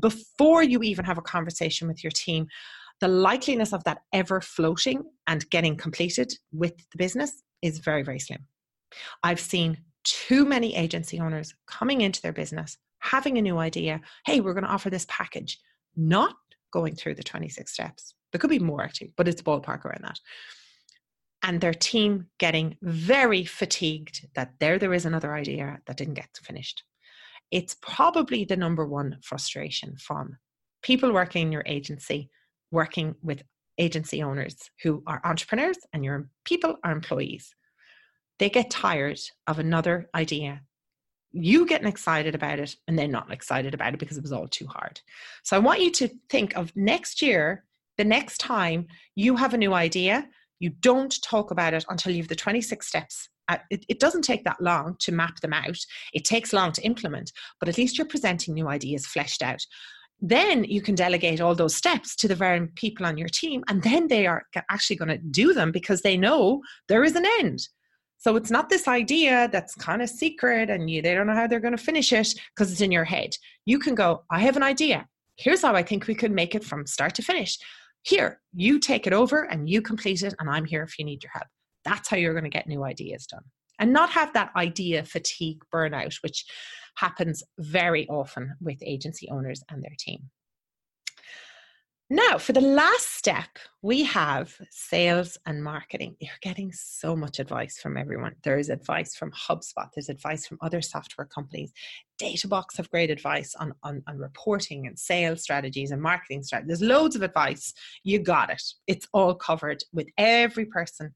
before 0.00 0.62
you 0.62 0.82
even 0.82 1.04
have 1.04 1.18
a 1.18 1.22
conversation 1.22 1.88
with 1.88 2.02
your 2.02 2.10
team, 2.10 2.46
the 3.00 3.08
likeliness 3.08 3.72
of 3.72 3.84
that 3.84 4.02
ever 4.12 4.40
floating 4.40 5.02
and 5.26 5.48
getting 5.50 5.76
completed 5.76 6.32
with 6.52 6.76
the 6.76 6.98
business 6.98 7.42
is 7.60 7.78
very, 7.78 8.02
very 8.02 8.18
slim. 8.18 8.46
I've 9.22 9.40
seen 9.40 9.78
too 10.04 10.44
many 10.44 10.76
agency 10.76 11.20
owners 11.20 11.54
coming 11.66 12.00
into 12.00 12.22
their 12.22 12.32
business, 12.32 12.76
having 12.98 13.38
a 13.38 13.42
new 13.42 13.58
idea. 13.58 14.00
Hey, 14.24 14.40
we're 14.40 14.54
going 14.54 14.64
to 14.64 14.70
offer 14.70 14.90
this 14.90 15.06
package, 15.08 15.58
not 15.96 16.36
going 16.72 16.94
through 16.94 17.14
the 17.14 17.22
26 17.22 17.72
steps. 17.72 18.14
There 18.30 18.38
could 18.38 18.50
be 18.50 18.58
more 18.58 18.82
actually, 18.82 19.12
but 19.16 19.28
it's 19.28 19.42
ballpark 19.42 19.84
around 19.84 20.04
that. 20.04 20.18
And 21.42 21.60
their 21.60 21.74
team 21.74 22.28
getting 22.38 22.76
very 22.82 23.44
fatigued 23.44 24.28
that 24.34 24.54
there 24.60 24.78
there 24.78 24.94
is 24.94 25.04
another 25.04 25.34
idea 25.34 25.80
that 25.86 25.96
didn't 25.96 26.14
get 26.14 26.28
finished. 26.40 26.84
It's 27.52 27.76
probably 27.80 28.44
the 28.44 28.56
number 28.56 28.84
one 28.86 29.18
frustration 29.22 29.94
from 29.96 30.36
people 30.82 31.12
working 31.12 31.46
in 31.46 31.52
your 31.52 31.62
agency 31.66 32.28
working 32.72 33.14
with 33.22 33.44
agency 33.78 34.22
owners 34.22 34.56
who 34.82 35.02
are 35.06 35.20
entrepreneurs 35.24 35.76
and 35.92 36.04
your 36.04 36.28
people 36.44 36.76
are 36.82 36.90
employees. 36.90 37.54
They 38.38 38.50
get 38.50 38.70
tired 38.70 39.20
of 39.46 39.58
another 39.60 40.08
idea. 40.14 40.62
You 41.30 41.66
getting 41.66 41.86
excited 41.86 42.34
about 42.34 42.58
it 42.58 42.74
and 42.88 42.98
they're 42.98 43.06
not 43.06 43.32
excited 43.32 43.74
about 43.74 43.94
it 43.94 44.00
because 44.00 44.16
it 44.16 44.22
was 44.22 44.32
all 44.32 44.48
too 44.48 44.66
hard. 44.66 45.00
So 45.44 45.56
I 45.56 45.60
want 45.60 45.80
you 45.80 45.90
to 45.92 46.08
think 46.28 46.56
of 46.56 46.74
next 46.74 47.22
year, 47.22 47.64
the 47.98 48.04
next 48.04 48.38
time 48.38 48.88
you 49.14 49.36
have 49.36 49.54
a 49.54 49.58
new 49.58 49.74
idea, 49.74 50.28
you 50.58 50.70
don't 50.70 51.22
talk 51.22 51.50
about 51.50 51.74
it 51.74 51.84
until 51.88 52.12
you 52.12 52.22
have 52.22 52.28
the 52.28 52.34
26 52.34 52.86
steps 52.86 53.28
it, 53.70 53.84
it, 53.88 54.00
doesn't 54.00 54.22
take 54.22 54.44
that 54.44 54.60
long 54.60 54.96
to 55.00 55.12
map 55.12 55.40
them 55.40 55.52
out. 55.52 55.78
It 56.12 56.24
takes 56.24 56.52
long 56.52 56.72
to 56.72 56.82
implement, 56.82 57.32
but 57.60 57.68
at 57.68 57.78
least 57.78 57.98
you're 57.98 58.06
presenting 58.06 58.54
new 58.54 58.68
ideas 58.68 59.06
fleshed 59.06 59.42
out. 59.42 59.60
Then 60.20 60.64
you 60.64 60.80
can 60.80 60.94
delegate 60.94 61.40
all 61.40 61.54
those 61.54 61.74
steps 61.74 62.14
to 62.16 62.28
the 62.28 62.36
very 62.36 62.68
people 62.76 63.04
on 63.04 63.18
your 63.18 63.28
team 63.28 63.64
and 63.68 63.82
then 63.82 64.06
they 64.06 64.26
are 64.26 64.44
actually 64.70 64.96
going 64.96 65.08
to 65.08 65.18
do 65.18 65.52
them 65.52 65.72
because 65.72 66.02
they 66.02 66.16
know 66.16 66.62
there 66.88 67.02
is 67.02 67.16
an 67.16 67.26
end. 67.40 67.66
So 68.18 68.36
it's 68.36 68.52
not 68.52 68.68
this 68.68 68.86
idea 68.86 69.48
that's 69.50 69.74
kind 69.74 70.00
of 70.00 70.08
secret 70.08 70.70
and 70.70 70.88
you 70.88 71.02
they 71.02 71.12
don't 71.14 71.26
know 71.26 71.34
how 71.34 71.48
they're 71.48 71.58
going 71.58 71.76
to 71.76 71.82
finish 71.82 72.12
it 72.12 72.32
because 72.54 72.70
it's 72.70 72.80
in 72.80 72.92
your 72.92 73.04
head. 73.04 73.30
You 73.66 73.80
can 73.80 73.96
go 73.96 74.22
i 74.30 74.38
have 74.38 74.56
an 74.56 74.62
idea. 74.62 75.06
Here's 75.36 75.62
how 75.62 75.74
i 75.74 75.82
think 75.82 76.06
we 76.06 76.14
could 76.14 76.30
make 76.30 76.54
it 76.54 76.62
from 76.62 76.86
start 76.86 77.16
to 77.16 77.22
finish. 77.22 77.58
Here 78.02 78.40
you 78.54 78.78
take 78.78 79.08
it 79.08 79.12
over 79.12 79.42
and 79.42 79.68
you 79.68 79.82
complete 79.82 80.22
it 80.22 80.34
and 80.38 80.48
i'm 80.48 80.64
here 80.64 80.84
if 80.84 80.98
you 81.00 81.04
need 81.04 81.24
your 81.24 81.32
help 81.32 81.48
that's 81.84 82.08
how 82.08 82.16
you're 82.16 82.34
going 82.34 82.44
to 82.44 82.50
get 82.50 82.66
new 82.66 82.84
ideas 82.84 83.26
done 83.26 83.44
and 83.78 83.92
not 83.92 84.10
have 84.10 84.32
that 84.32 84.50
idea 84.56 85.04
fatigue 85.04 85.62
burnout 85.72 86.14
which 86.22 86.44
happens 86.96 87.42
very 87.58 88.06
often 88.08 88.54
with 88.60 88.78
agency 88.82 89.28
owners 89.30 89.62
and 89.70 89.82
their 89.82 89.96
team. 89.98 90.30
Now, 92.10 92.36
for 92.36 92.52
the 92.52 92.60
last 92.60 93.16
step, 93.16 93.58
we 93.80 94.02
have 94.02 94.54
sales 94.70 95.38
and 95.46 95.64
marketing. 95.64 96.14
You're 96.20 96.32
getting 96.42 96.70
so 96.70 97.16
much 97.16 97.38
advice 97.38 97.78
from 97.78 97.96
everyone. 97.96 98.34
There 98.44 98.58
is 98.58 98.68
advice 98.68 99.16
from 99.16 99.32
HubSpot, 99.32 99.88
there's 99.94 100.10
advice 100.10 100.46
from 100.46 100.58
other 100.60 100.82
software 100.82 101.26
companies. 101.26 101.72
Databox 102.20 102.76
have 102.76 102.90
great 102.90 103.10
advice 103.10 103.54
on, 103.54 103.72
on, 103.82 104.02
on 104.06 104.18
reporting 104.18 104.86
and 104.86 104.98
sales 104.98 105.42
strategies 105.42 105.90
and 105.90 106.02
marketing 106.02 106.42
strategies. 106.42 106.80
There's 106.80 106.90
loads 106.90 107.16
of 107.16 107.22
advice. 107.22 107.72
You 108.04 108.18
got 108.18 108.50
it. 108.50 108.62
It's 108.86 109.08
all 109.14 109.34
covered 109.34 109.82
with 109.94 110.08
every 110.18 110.66
person 110.66 111.14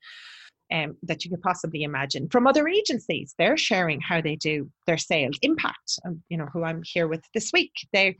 um, 0.72 0.96
that 1.02 1.24
you 1.24 1.30
could 1.30 1.42
possibly 1.42 1.82
imagine 1.82 2.28
from 2.28 2.46
other 2.46 2.68
agencies. 2.68 3.34
They're 3.38 3.56
sharing 3.56 4.00
how 4.00 4.20
they 4.20 4.36
do 4.36 4.70
their 4.86 4.98
sales 4.98 5.38
impact. 5.42 5.98
Um, 6.04 6.22
you 6.28 6.36
know, 6.36 6.46
who 6.52 6.64
I'm 6.64 6.82
here 6.84 7.08
with 7.08 7.22
this 7.34 7.52
week. 7.52 7.72
They 7.92 8.16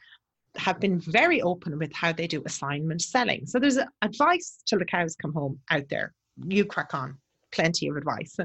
have 0.56 0.80
been 0.80 0.98
very 1.00 1.42
open 1.42 1.78
with 1.78 1.92
how 1.92 2.12
they 2.12 2.26
do 2.26 2.42
assignment 2.46 3.02
selling. 3.02 3.46
So 3.46 3.58
there's 3.58 3.78
advice 4.02 4.58
till 4.66 4.78
the 4.78 4.84
cows 4.84 5.16
come 5.20 5.32
home 5.32 5.60
out 5.70 5.88
there. 5.90 6.14
You 6.46 6.64
crack 6.64 6.94
on, 6.94 7.18
plenty 7.52 7.88
of 7.88 7.96
advice. 7.96 8.36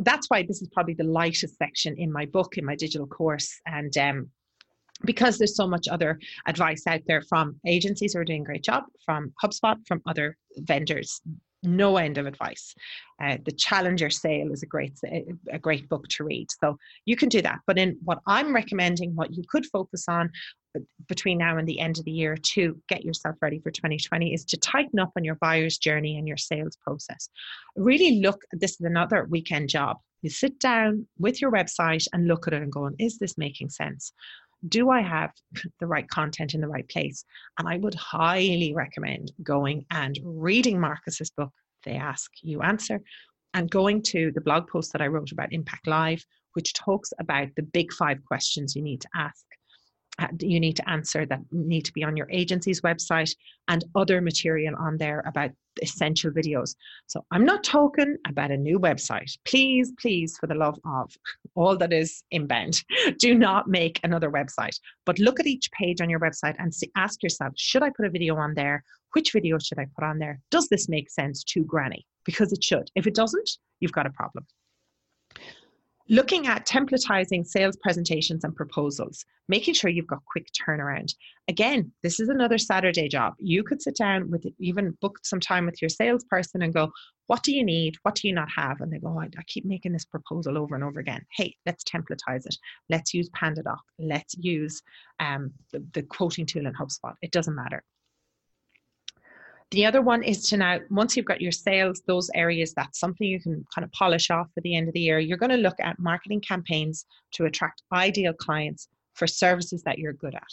That's 0.00 0.30
why 0.30 0.42
this 0.42 0.62
is 0.62 0.68
probably 0.68 0.94
the 0.94 1.04
lightest 1.04 1.56
section 1.56 1.96
in 1.96 2.12
my 2.12 2.26
book, 2.26 2.56
in 2.56 2.64
my 2.64 2.76
digital 2.76 3.06
course, 3.06 3.60
and 3.66 3.96
um, 3.98 4.30
because 5.04 5.38
there's 5.38 5.56
so 5.56 5.66
much 5.66 5.86
other 5.88 6.18
advice 6.46 6.86
out 6.86 7.00
there 7.06 7.22
from 7.22 7.60
agencies 7.66 8.12
who 8.12 8.20
are 8.20 8.24
doing 8.24 8.42
a 8.42 8.44
great 8.44 8.64
job, 8.64 8.84
from 9.04 9.32
HubSpot, 9.42 9.76
from 9.86 10.02
other 10.06 10.36
vendors 10.58 11.20
no 11.62 11.96
end 11.96 12.18
of 12.18 12.26
advice. 12.26 12.74
Uh, 13.22 13.36
the 13.44 13.52
Challenger 13.52 14.10
Sale 14.10 14.52
is 14.52 14.62
a 14.62 14.66
great 14.66 14.98
a 15.52 15.58
great 15.58 15.88
book 15.88 16.06
to 16.08 16.24
read, 16.24 16.48
so 16.62 16.78
you 17.04 17.16
can 17.16 17.28
do 17.28 17.42
that. 17.42 17.58
But 17.66 17.78
in 17.78 17.98
what 18.04 18.20
I'm 18.26 18.54
recommending, 18.54 19.14
what 19.14 19.32
you 19.32 19.42
could 19.48 19.66
focus 19.66 20.04
on 20.08 20.30
between 21.08 21.38
now 21.38 21.56
and 21.56 21.66
the 21.66 21.80
end 21.80 21.98
of 21.98 22.04
the 22.04 22.12
year 22.12 22.36
to 22.36 22.80
get 22.88 23.04
yourself 23.04 23.36
ready 23.40 23.58
for 23.58 23.70
2020 23.70 24.32
is 24.32 24.44
to 24.44 24.56
tighten 24.58 24.98
up 24.98 25.10
on 25.16 25.24
your 25.24 25.34
buyer's 25.36 25.78
journey 25.78 26.16
and 26.16 26.28
your 26.28 26.36
sales 26.36 26.76
process. 26.82 27.28
Really 27.76 28.20
look. 28.20 28.42
This 28.52 28.72
is 28.72 28.82
another 28.82 29.26
weekend 29.28 29.68
job. 29.68 29.98
You 30.22 30.30
sit 30.30 30.58
down 30.58 31.06
with 31.18 31.40
your 31.40 31.52
website 31.52 32.06
and 32.12 32.26
look 32.26 32.46
at 32.46 32.52
it 32.52 32.62
and 32.62 32.72
go, 32.72 32.90
"Is 32.98 33.18
this 33.18 33.38
making 33.38 33.70
sense?" 33.70 34.12
Do 34.66 34.90
I 34.90 35.00
have 35.00 35.32
the 35.80 35.86
right 35.86 36.08
content 36.08 36.54
in 36.54 36.60
the 36.60 36.68
right 36.68 36.88
place? 36.88 37.24
And 37.58 37.68
I 37.68 37.76
would 37.78 37.94
highly 37.94 38.72
recommend 38.74 39.32
going 39.42 39.84
and 39.90 40.18
reading 40.24 40.80
Marcus's 40.80 41.30
book, 41.30 41.52
They 41.84 41.94
Ask, 41.94 42.30
You 42.42 42.62
Answer, 42.62 43.00
and 43.54 43.70
going 43.70 44.02
to 44.02 44.30
the 44.34 44.40
blog 44.40 44.68
post 44.68 44.92
that 44.92 45.02
I 45.02 45.06
wrote 45.06 45.32
about 45.32 45.52
Impact 45.52 45.86
Live, 45.86 46.24
which 46.52 46.74
talks 46.74 47.12
about 47.20 47.48
the 47.56 47.62
big 47.62 47.92
five 47.92 48.24
questions 48.24 48.74
you 48.74 48.82
need 48.82 49.00
to 49.00 49.08
ask 49.14 49.44
you 50.40 50.58
need 50.60 50.76
to 50.76 50.88
answer 50.88 51.24
that 51.26 51.40
need 51.52 51.84
to 51.84 51.92
be 51.92 52.04
on 52.04 52.16
your 52.16 52.28
agency's 52.30 52.80
website 52.80 53.34
and 53.68 53.84
other 53.94 54.20
material 54.20 54.74
on 54.78 54.96
there 54.96 55.22
about 55.26 55.50
essential 55.82 56.30
videos. 56.30 56.74
So 57.06 57.24
I'm 57.30 57.44
not 57.44 57.62
talking 57.62 58.16
about 58.26 58.50
a 58.50 58.56
new 58.56 58.80
website. 58.80 59.36
Please, 59.44 59.92
please, 60.00 60.36
for 60.38 60.46
the 60.46 60.54
love 60.54 60.78
of 60.84 61.14
all 61.54 61.76
that 61.76 61.92
is 61.92 62.24
inbound, 62.30 62.82
do 63.18 63.34
not 63.34 63.68
make 63.68 64.00
another 64.02 64.30
website. 64.30 64.78
But 65.06 65.18
look 65.18 65.38
at 65.38 65.46
each 65.46 65.70
page 65.72 66.00
on 66.00 66.10
your 66.10 66.20
website 66.20 66.56
and 66.58 66.74
see, 66.74 66.90
ask 66.96 67.22
yourself, 67.22 67.52
should 67.56 67.82
I 67.82 67.90
put 67.90 68.06
a 68.06 68.10
video 68.10 68.36
on 68.36 68.54
there? 68.54 68.82
Which 69.12 69.32
video 69.32 69.58
should 69.58 69.78
I 69.78 69.86
put 69.94 70.04
on 70.04 70.18
there? 70.18 70.40
Does 70.50 70.68
this 70.68 70.88
make 70.88 71.10
sense 71.10 71.44
to 71.44 71.64
Granny? 71.64 72.06
Because 72.24 72.52
it 72.52 72.62
should. 72.62 72.90
If 72.94 73.06
it 73.06 73.14
doesn't, 73.14 73.50
you've 73.80 73.92
got 73.92 74.06
a 74.06 74.10
problem 74.10 74.46
looking 76.08 76.46
at 76.46 76.66
templatizing 76.66 77.46
sales 77.46 77.76
presentations 77.82 78.44
and 78.44 78.56
proposals, 78.56 79.24
making 79.48 79.74
sure 79.74 79.90
you've 79.90 80.06
got 80.06 80.24
quick 80.24 80.48
turnaround. 80.52 81.12
Again, 81.48 81.92
this 82.02 82.18
is 82.18 82.28
another 82.28 82.58
Saturday 82.58 83.08
job. 83.08 83.34
You 83.38 83.62
could 83.62 83.82
sit 83.82 83.96
down 83.96 84.30
with 84.30 84.46
even 84.58 84.96
book 85.00 85.18
some 85.22 85.40
time 85.40 85.66
with 85.66 85.80
your 85.82 85.88
salesperson 85.88 86.62
and 86.62 86.72
go, 86.72 86.90
What 87.26 87.42
do 87.42 87.52
you 87.52 87.64
need? 87.64 87.96
What 88.02 88.14
do 88.14 88.28
you 88.28 88.34
not 88.34 88.48
have? 88.56 88.80
And 88.80 88.92
they 88.92 88.98
go, 88.98 89.18
I, 89.18 89.24
I 89.24 89.42
keep 89.46 89.64
making 89.64 89.92
this 89.92 90.06
proposal 90.06 90.56
over 90.56 90.74
and 90.74 90.84
over 90.84 91.00
again. 91.00 91.24
Hey, 91.36 91.54
let's 91.66 91.84
templatize 91.84 92.46
it. 92.46 92.56
Let's 92.88 93.12
use 93.12 93.28
PandaDoc. 93.30 93.78
Let's 93.98 94.34
use 94.38 94.82
um, 95.20 95.52
the, 95.72 95.84
the 95.92 96.02
quoting 96.02 96.46
tool 96.46 96.66
in 96.66 96.72
HubSpot. 96.72 97.14
It 97.22 97.32
doesn't 97.32 97.54
matter 97.54 97.82
The 99.70 99.84
other 99.84 100.00
one 100.00 100.22
is 100.22 100.48
to 100.48 100.56
now, 100.56 100.78
once 100.88 101.14
you've 101.14 101.26
got 101.26 101.42
your 101.42 101.52
sales, 101.52 102.02
those 102.06 102.30
areas, 102.34 102.72
that's 102.72 102.98
something 102.98 103.26
you 103.26 103.40
can 103.40 103.66
kind 103.74 103.84
of 103.84 103.92
polish 103.92 104.30
off 104.30 104.48
for 104.54 104.62
the 104.62 104.74
end 104.74 104.88
of 104.88 104.94
the 104.94 105.00
year. 105.00 105.18
You're 105.18 105.36
going 105.36 105.50
to 105.50 105.56
look 105.56 105.78
at 105.78 105.98
marketing 105.98 106.40
campaigns 106.40 107.04
to 107.32 107.44
attract 107.44 107.82
ideal 107.92 108.32
clients 108.32 108.88
for 109.14 109.26
services 109.26 109.82
that 109.82 109.98
you're 109.98 110.14
good 110.14 110.34
at. 110.34 110.48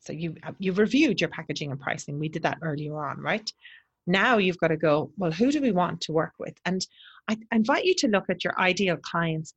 So 0.00 0.12
you've, 0.12 0.36
you've 0.58 0.78
reviewed 0.78 1.20
your 1.20 1.28
packaging 1.28 1.70
and 1.72 1.80
pricing. 1.80 2.18
We 2.18 2.28
did 2.28 2.42
that 2.44 2.58
earlier 2.62 2.96
on, 2.98 3.20
right? 3.20 3.50
Now 4.06 4.38
you've 4.38 4.58
got 4.58 4.68
to 4.68 4.76
go, 4.76 5.10
well, 5.16 5.32
who 5.32 5.50
do 5.50 5.60
we 5.60 5.72
want 5.72 6.00
to 6.02 6.12
work 6.12 6.32
with? 6.38 6.54
And 6.64 6.86
I 7.28 7.36
invite 7.52 7.84
you 7.84 7.94
to 7.96 8.08
look 8.08 8.30
at 8.30 8.44
your 8.44 8.58
ideal 8.58 8.96
clients 8.96 9.54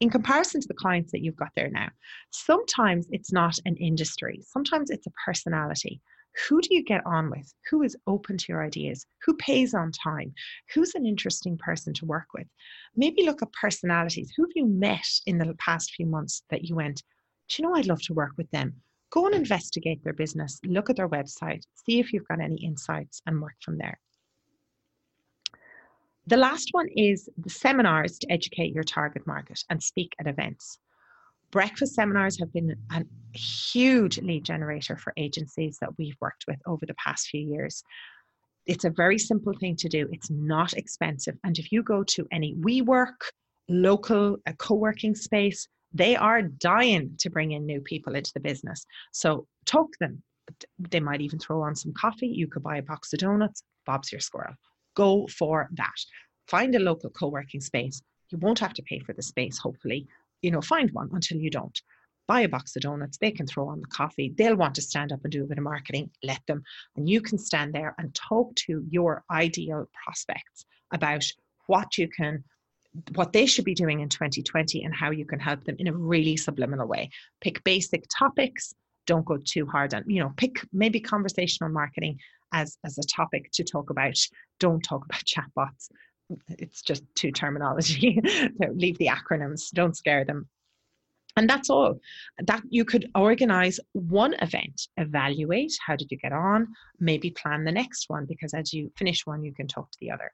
in 0.00 0.10
comparison 0.10 0.60
to 0.60 0.68
the 0.68 0.74
clients 0.74 1.12
that 1.12 1.22
you've 1.22 1.36
got 1.36 1.50
there 1.54 1.70
now. 1.70 1.88
Sometimes 2.30 3.06
it's 3.10 3.32
not 3.32 3.58
an 3.64 3.76
industry, 3.76 4.40
sometimes 4.42 4.90
it's 4.90 5.06
a 5.06 5.12
personality. 5.24 6.00
Who 6.48 6.60
do 6.60 6.74
you 6.74 6.82
get 6.82 7.04
on 7.06 7.30
with? 7.30 7.52
Who 7.70 7.82
is 7.82 7.96
open 8.06 8.36
to 8.38 8.44
your 8.48 8.64
ideas? 8.64 9.06
Who 9.24 9.34
pays 9.34 9.72
on 9.72 9.92
time? 9.92 10.34
Who's 10.74 10.94
an 10.94 11.06
interesting 11.06 11.56
person 11.58 11.94
to 11.94 12.06
work 12.06 12.26
with? 12.34 12.48
Maybe 12.96 13.24
look 13.24 13.42
at 13.42 13.52
personalities. 13.52 14.32
Who 14.36 14.42
have 14.44 14.52
you 14.54 14.66
met 14.66 15.06
in 15.26 15.38
the 15.38 15.54
past 15.58 15.94
few 15.94 16.06
months 16.06 16.42
that 16.50 16.64
you 16.64 16.74
went, 16.74 17.02
do 17.48 17.62
you 17.62 17.68
know, 17.68 17.76
I'd 17.76 17.86
love 17.86 18.02
to 18.02 18.14
work 18.14 18.32
with 18.36 18.50
them? 18.50 18.74
Go 19.10 19.26
and 19.26 19.34
investigate 19.34 20.02
their 20.02 20.12
business, 20.12 20.58
look 20.64 20.90
at 20.90 20.96
their 20.96 21.08
website, 21.08 21.62
see 21.86 22.00
if 22.00 22.12
you've 22.12 22.26
got 22.26 22.40
any 22.40 22.56
insights, 22.64 23.22
and 23.26 23.40
work 23.40 23.54
from 23.60 23.78
there. 23.78 24.00
The 26.26 26.36
last 26.36 26.70
one 26.72 26.88
is 26.96 27.28
the 27.36 27.50
seminars 27.50 28.18
to 28.18 28.32
educate 28.32 28.74
your 28.74 28.82
target 28.82 29.26
market 29.26 29.62
and 29.70 29.80
speak 29.80 30.14
at 30.18 30.26
events. 30.26 30.78
Breakfast 31.54 31.94
seminars 31.94 32.36
have 32.40 32.52
been 32.52 32.74
a 32.90 33.04
huge 33.38 34.18
lead 34.18 34.44
generator 34.44 34.96
for 34.96 35.12
agencies 35.16 35.78
that 35.80 35.96
we've 35.96 36.16
worked 36.20 36.46
with 36.48 36.58
over 36.66 36.84
the 36.84 36.94
past 36.94 37.28
few 37.28 37.40
years. 37.40 37.84
It's 38.66 38.84
a 38.84 38.90
very 38.90 39.20
simple 39.20 39.52
thing 39.60 39.76
to 39.76 39.88
do. 39.88 40.08
It's 40.10 40.30
not 40.30 40.72
expensive. 40.72 41.36
And 41.44 41.56
if 41.56 41.70
you 41.70 41.84
go 41.84 42.02
to 42.02 42.26
any 42.32 42.56
WeWork, 42.56 43.20
local 43.68 44.36
a 44.46 44.52
co-working 44.54 45.14
space, 45.14 45.68
they 45.92 46.16
are 46.16 46.42
dying 46.42 47.14
to 47.20 47.30
bring 47.30 47.52
in 47.52 47.64
new 47.64 47.80
people 47.80 48.16
into 48.16 48.32
the 48.34 48.40
business. 48.40 48.84
So 49.12 49.46
talk 49.64 49.90
them. 50.00 50.24
They 50.90 50.98
might 50.98 51.20
even 51.20 51.38
throw 51.38 51.62
on 51.62 51.76
some 51.76 51.92
coffee. 51.92 52.26
You 52.26 52.48
could 52.48 52.64
buy 52.64 52.78
a 52.78 52.82
box 52.82 53.12
of 53.12 53.20
donuts. 53.20 53.62
Bob's 53.86 54.10
your 54.10 54.20
squirrel 54.20 54.54
go 54.96 55.28
for 55.28 55.68
that. 55.74 55.94
Find 56.48 56.74
a 56.74 56.80
local 56.80 57.10
co 57.10 57.28
working 57.28 57.60
space. 57.60 58.02
You 58.30 58.38
won't 58.38 58.58
have 58.58 58.74
to 58.74 58.82
pay 58.82 58.98
for 58.98 59.12
the 59.12 59.22
space, 59.22 59.58
hopefully. 59.58 60.08
You 60.44 60.50
know, 60.50 60.60
find 60.60 60.90
one 60.92 61.08
until 61.12 61.38
you 61.38 61.50
don't. 61.50 61.80
Buy 62.28 62.42
a 62.42 62.48
box 62.48 62.76
of 62.76 62.82
donuts. 62.82 63.18
They 63.18 63.30
can 63.30 63.46
throw 63.46 63.68
on 63.68 63.80
the 63.80 63.86
coffee. 63.86 64.34
They'll 64.36 64.56
want 64.56 64.74
to 64.74 64.82
stand 64.82 65.10
up 65.10 65.20
and 65.24 65.32
do 65.32 65.44
a 65.44 65.46
bit 65.46 65.58
of 65.58 65.64
marketing. 65.64 66.10
Let 66.22 66.40
them. 66.46 66.62
And 66.96 67.08
you 67.08 67.20
can 67.20 67.38
stand 67.38 67.72
there 67.72 67.94
and 67.98 68.14
talk 68.14 68.54
to 68.66 68.84
your 68.90 69.24
ideal 69.30 69.88
prospects 70.04 70.66
about 70.92 71.24
what 71.66 71.96
you 71.96 72.08
can 72.08 72.44
what 73.14 73.32
they 73.32 73.46
should 73.46 73.64
be 73.64 73.74
doing 73.74 74.00
in 74.00 74.08
2020 74.08 74.84
and 74.84 74.94
how 74.94 75.10
you 75.10 75.24
can 75.24 75.40
help 75.40 75.64
them 75.64 75.76
in 75.78 75.88
a 75.88 75.92
really 75.92 76.36
subliminal 76.36 76.86
way. 76.86 77.10
Pick 77.40 77.64
basic 77.64 78.04
topics, 78.08 78.72
don't 79.06 79.24
go 79.24 79.36
too 79.36 79.66
hard 79.66 79.94
on, 79.94 80.04
you 80.06 80.20
know, 80.20 80.32
pick 80.36 80.60
maybe 80.72 81.00
conversational 81.00 81.70
marketing 81.70 82.18
as, 82.52 82.78
as 82.84 82.96
a 82.98 83.02
topic 83.02 83.50
to 83.54 83.64
talk 83.64 83.90
about. 83.90 84.16
Don't 84.60 84.82
talk 84.82 85.04
about 85.04 85.22
chatbots. 85.24 85.88
It's 86.48 86.82
just 86.82 87.02
too 87.14 87.30
terminology. 87.30 88.20
Leave 88.72 88.98
the 88.98 89.08
acronyms, 89.08 89.70
don't 89.72 89.96
scare 89.96 90.24
them. 90.24 90.48
And 91.36 91.50
that's 91.50 91.68
all. 91.68 91.98
That 92.46 92.62
you 92.70 92.84
could 92.84 93.10
organize 93.14 93.80
one 93.92 94.34
event, 94.40 94.88
evaluate 94.96 95.72
how 95.84 95.96
did 95.96 96.10
you 96.10 96.16
get 96.16 96.32
on, 96.32 96.68
maybe 97.00 97.30
plan 97.30 97.64
the 97.64 97.72
next 97.72 98.08
one 98.08 98.24
because 98.24 98.54
as 98.54 98.72
you 98.72 98.92
finish 98.96 99.26
one, 99.26 99.42
you 99.42 99.52
can 99.52 99.66
talk 99.66 99.90
to 99.90 99.98
the 100.00 100.12
other. 100.12 100.30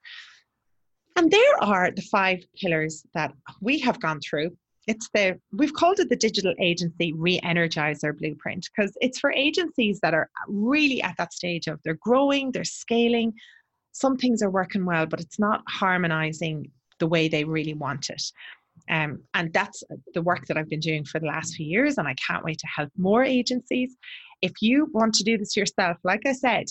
And 1.16 1.30
there 1.30 1.62
are 1.62 1.90
the 1.90 2.02
five 2.02 2.44
pillars 2.54 3.04
that 3.14 3.32
we 3.60 3.78
have 3.80 4.00
gone 4.00 4.20
through 4.20 4.50
it's 4.86 5.08
the 5.14 5.38
we've 5.52 5.74
called 5.74 6.00
it 6.00 6.08
the 6.08 6.16
digital 6.16 6.54
agency 6.58 7.12
re-energizer 7.12 8.16
blueprint 8.16 8.68
because 8.74 8.96
it's 9.00 9.18
for 9.18 9.30
agencies 9.32 10.00
that 10.00 10.14
are 10.14 10.30
really 10.48 11.02
at 11.02 11.16
that 11.18 11.32
stage 11.32 11.66
of 11.66 11.78
they're 11.84 11.98
growing 12.00 12.50
they're 12.50 12.64
scaling 12.64 13.32
some 13.92 14.16
things 14.16 14.42
are 14.42 14.50
working 14.50 14.84
well 14.84 15.06
but 15.06 15.20
it's 15.20 15.38
not 15.38 15.62
harmonizing 15.68 16.70
the 16.98 17.06
way 17.06 17.28
they 17.28 17.44
really 17.44 17.74
want 17.74 18.10
it 18.10 18.22
um, 18.88 19.22
and 19.34 19.52
that's 19.52 19.82
the 20.14 20.22
work 20.22 20.46
that 20.46 20.56
I've 20.56 20.68
been 20.68 20.80
doing 20.80 21.04
for 21.04 21.20
the 21.20 21.26
last 21.26 21.54
few 21.54 21.66
years, 21.66 21.98
and 21.98 22.08
I 22.08 22.14
can't 22.14 22.44
wait 22.44 22.58
to 22.58 22.66
help 22.66 22.90
more 22.96 23.22
agencies. 23.22 23.96
If 24.42 24.52
you 24.60 24.88
want 24.92 25.14
to 25.14 25.24
do 25.24 25.36
this 25.36 25.56
yourself, 25.56 25.98
like 26.02 26.22
I 26.26 26.32
said, 26.32 26.66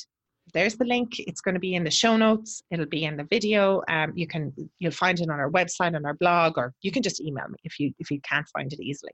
there's 0.53 0.75
the 0.75 0.85
link. 0.85 1.19
It's 1.19 1.41
going 1.41 1.53
to 1.53 1.59
be 1.59 1.75
in 1.75 1.83
the 1.83 1.91
show 1.91 2.17
notes. 2.17 2.63
It'll 2.71 2.87
be 2.87 3.05
in 3.05 3.17
the 3.17 3.23
video. 3.23 3.83
Um, 3.87 4.13
you 4.15 4.25
can 4.25 4.51
you'll 4.79 4.91
find 4.91 5.19
it 5.19 5.29
on 5.29 5.39
our 5.39 5.51
website 5.51 5.95
on 5.95 6.05
our 6.05 6.15
blog, 6.15 6.57
or 6.57 6.73
you 6.81 6.91
can 6.91 7.03
just 7.03 7.21
email 7.21 7.47
me 7.47 7.57
if 7.63 7.79
you 7.79 7.93
if 7.99 8.09
you 8.09 8.19
can't 8.21 8.47
find 8.49 8.73
it 8.73 8.79
easily. 8.81 9.13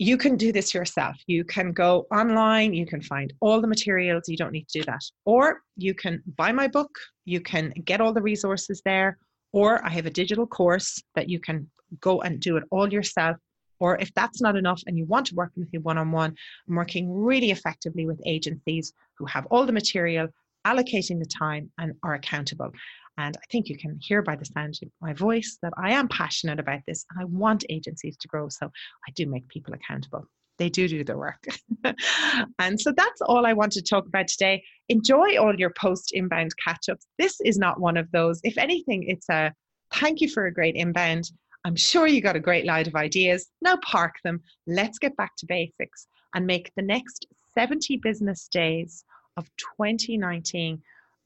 You 0.00 0.16
can 0.16 0.36
do 0.36 0.50
this 0.50 0.72
yourself. 0.72 1.16
You 1.26 1.44
can 1.44 1.72
go 1.72 2.06
online. 2.10 2.72
You 2.72 2.86
can 2.86 3.02
find 3.02 3.32
all 3.40 3.60
the 3.60 3.66
materials. 3.66 4.24
You 4.28 4.36
don't 4.38 4.50
need 4.50 4.66
to 4.68 4.78
do 4.80 4.84
that. 4.86 5.02
Or 5.26 5.60
you 5.76 5.92
can 5.94 6.22
buy 6.38 6.52
my 6.52 6.68
book. 6.68 6.90
You 7.26 7.40
can 7.40 7.70
get 7.84 8.00
all 8.00 8.14
the 8.14 8.22
resources 8.22 8.80
there. 8.86 9.18
Or 9.52 9.84
I 9.84 9.90
have 9.90 10.06
a 10.06 10.10
digital 10.10 10.46
course 10.46 11.02
that 11.16 11.28
you 11.28 11.38
can 11.38 11.70
go 12.00 12.22
and 12.22 12.40
do 12.40 12.56
it 12.56 12.64
all 12.70 12.90
yourself 12.90 13.36
or 13.80 13.96
if 13.98 14.12
that's 14.14 14.40
not 14.40 14.56
enough 14.56 14.82
and 14.86 14.96
you 14.96 15.06
want 15.06 15.26
to 15.26 15.34
work 15.34 15.52
with 15.56 15.72
me 15.72 15.78
one 15.78 15.98
on 15.98 16.12
one, 16.12 16.34
I'm 16.68 16.76
working 16.76 17.10
really 17.10 17.50
effectively 17.50 18.06
with 18.06 18.20
agencies 18.26 18.92
who 19.16 19.24
have 19.24 19.46
all 19.46 19.64
the 19.66 19.72
material, 19.72 20.28
allocating 20.66 21.18
the 21.18 21.26
time, 21.26 21.72
and 21.78 21.94
are 22.02 22.14
accountable. 22.14 22.70
And 23.20 23.36
I 23.36 23.44
think 23.52 23.68
you 23.68 23.76
can 23.76 23.98
hear 24.00 24.22
by 24.22 24.34
the 24.34 24.46
sound 24.46 24.78
of 24.82 24.88
my 25.02 25.12
voice 25.12 25.58
that 25.62 25.74
I 25.76 25.92
am 25.92 26.08
passionate 26.08 26.58
about 26.58 26.80
this 26.86 27.04
and 27.10 27.20
I 27.20 27.26
want 27.26 27.64
agencies 27.68 28.16
to 28.16 28.28
grow. 28.28 28.48
So 28.48 28.66
I 28.66 29.10
do 29.14 29.26
make 29.26 29.46
people 29.48 29.74
accountable. 29.74 30.24
They 30.56 30.70
do 30.70 30.88
do 30.88 31.04
their 31.04 31.18
work. 31.18 31.44
and 32.58 32.80
so 32.80 32.92
that's 32.96 33.20
all 33.20 33.44
I 33.44 33.52
want 33.52 33.72
to 33.72 33.82
talk 33.82 34.06
about 34.06 34.28
today. 34.28 34.62
Enjoy 34.88 35.38
all 35.38 35.54
your 35.54 35.72
post 35.78 36.12
inbound 36.12 36.52
catch 36.64 36.88
ups. 36.88 37.06
This 37.18 37.36
is 37.44 37.58
not 37.58 37.78
one 37.78 37.98
of 37.98 38.10
those. 38.10 38.40
If 38.42 38.56
anything, 38.56 39.04
it's 39.06 39.28
a 39.28 39.52
thank 39.92 40.22
you 40.22 40.28
for 40.28 40.46
a 40.46 40.54
great 40.54 40.76
inbound. 40.76 41.30
I'm 41.66 41.76
sure 41.76 42.06
you 42.06 42.22
got 42.22 42.36
a 42.36 42.40
great 42.40 42.64
load 42.64 42.86
of 42.86 42.94
ideas. 42.94 43.50
Now 43.60 43.76
park 43.84 44.14
them. 44.24 44.40
Let's 44.66 44.98
get 44.98 45.14
back 45.16 45.32
to 45.38 45.46
basics 45.46 46.06
and 46.34 46.46
make 46.46 46.72
the 46.74 46.82
next 46.82 47.26
70 47.54 47.98
business 47.98 48.48
days 48.48 49.04
of 49.36 49.44
2019 49.78 50.80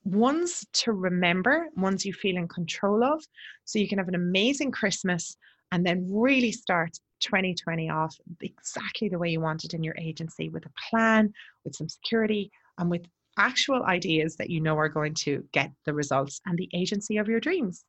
ones 0.05 0.67
to 0.73 0.93
remember, 0.93 1.69
ones 1.77 2.05
you 2.05 2.13
feel 2.13 2.37
in 2.37 2.49
control 2.49 3.03
of, 3.05 3.23
so 3.65 3.79
you 3.79 3.89
can 3.89 3.99
have 3.99 4.09
an 4.09 4.15
amazing 4.15 4.71
Christmas 4.71 5.37
and 5.73 5.85
then 5.85 6.07
really 6.11 6.53
start 6.53 6.93
2020 7.21 7.91
off 7.91 8.15
exactly 8.41 9.09
the 9.09 9.19
way 9.19 9.31
you 9.31 9.41
want 9.41 9.65
it 9.65 9.75
in 9.75 9.83
your 9.83 9.97
agency 9.99 10.49
with 10.49 10.67
a 10.67 10.73
plan, 10.91 11.33
with 11.65 11.75
some 11.75 11.89
security, 11.89 12.51
and 12.79 12.91
with 12.91 13.07
actual 13.39 13.83
ideas 13.85 14.37
that 14.37 14.51
you 14.51 14.61
know 14.61 14.77
are 14.77 14.89
going 14.89 15.15
to 15.15 15.43
get 15.53 15.71
the 15.87 15.93
results 15.93 16.41
and 16.47 16.57
the 16.59 16.69
agency 16.75 17.17
of 17.17 17.29
your 17.29 17.41
dreams 17.41 17.85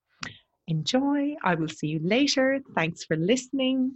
enjoy. 0.68 1.36
I 1.44 1.56
will 1.56 1.68
see 1.68 1.88
you 1.88 2.00
later. 2.04 2.60
Thanks 2.76 3.04
for 3.04 3.16
listening. 3.18 3.94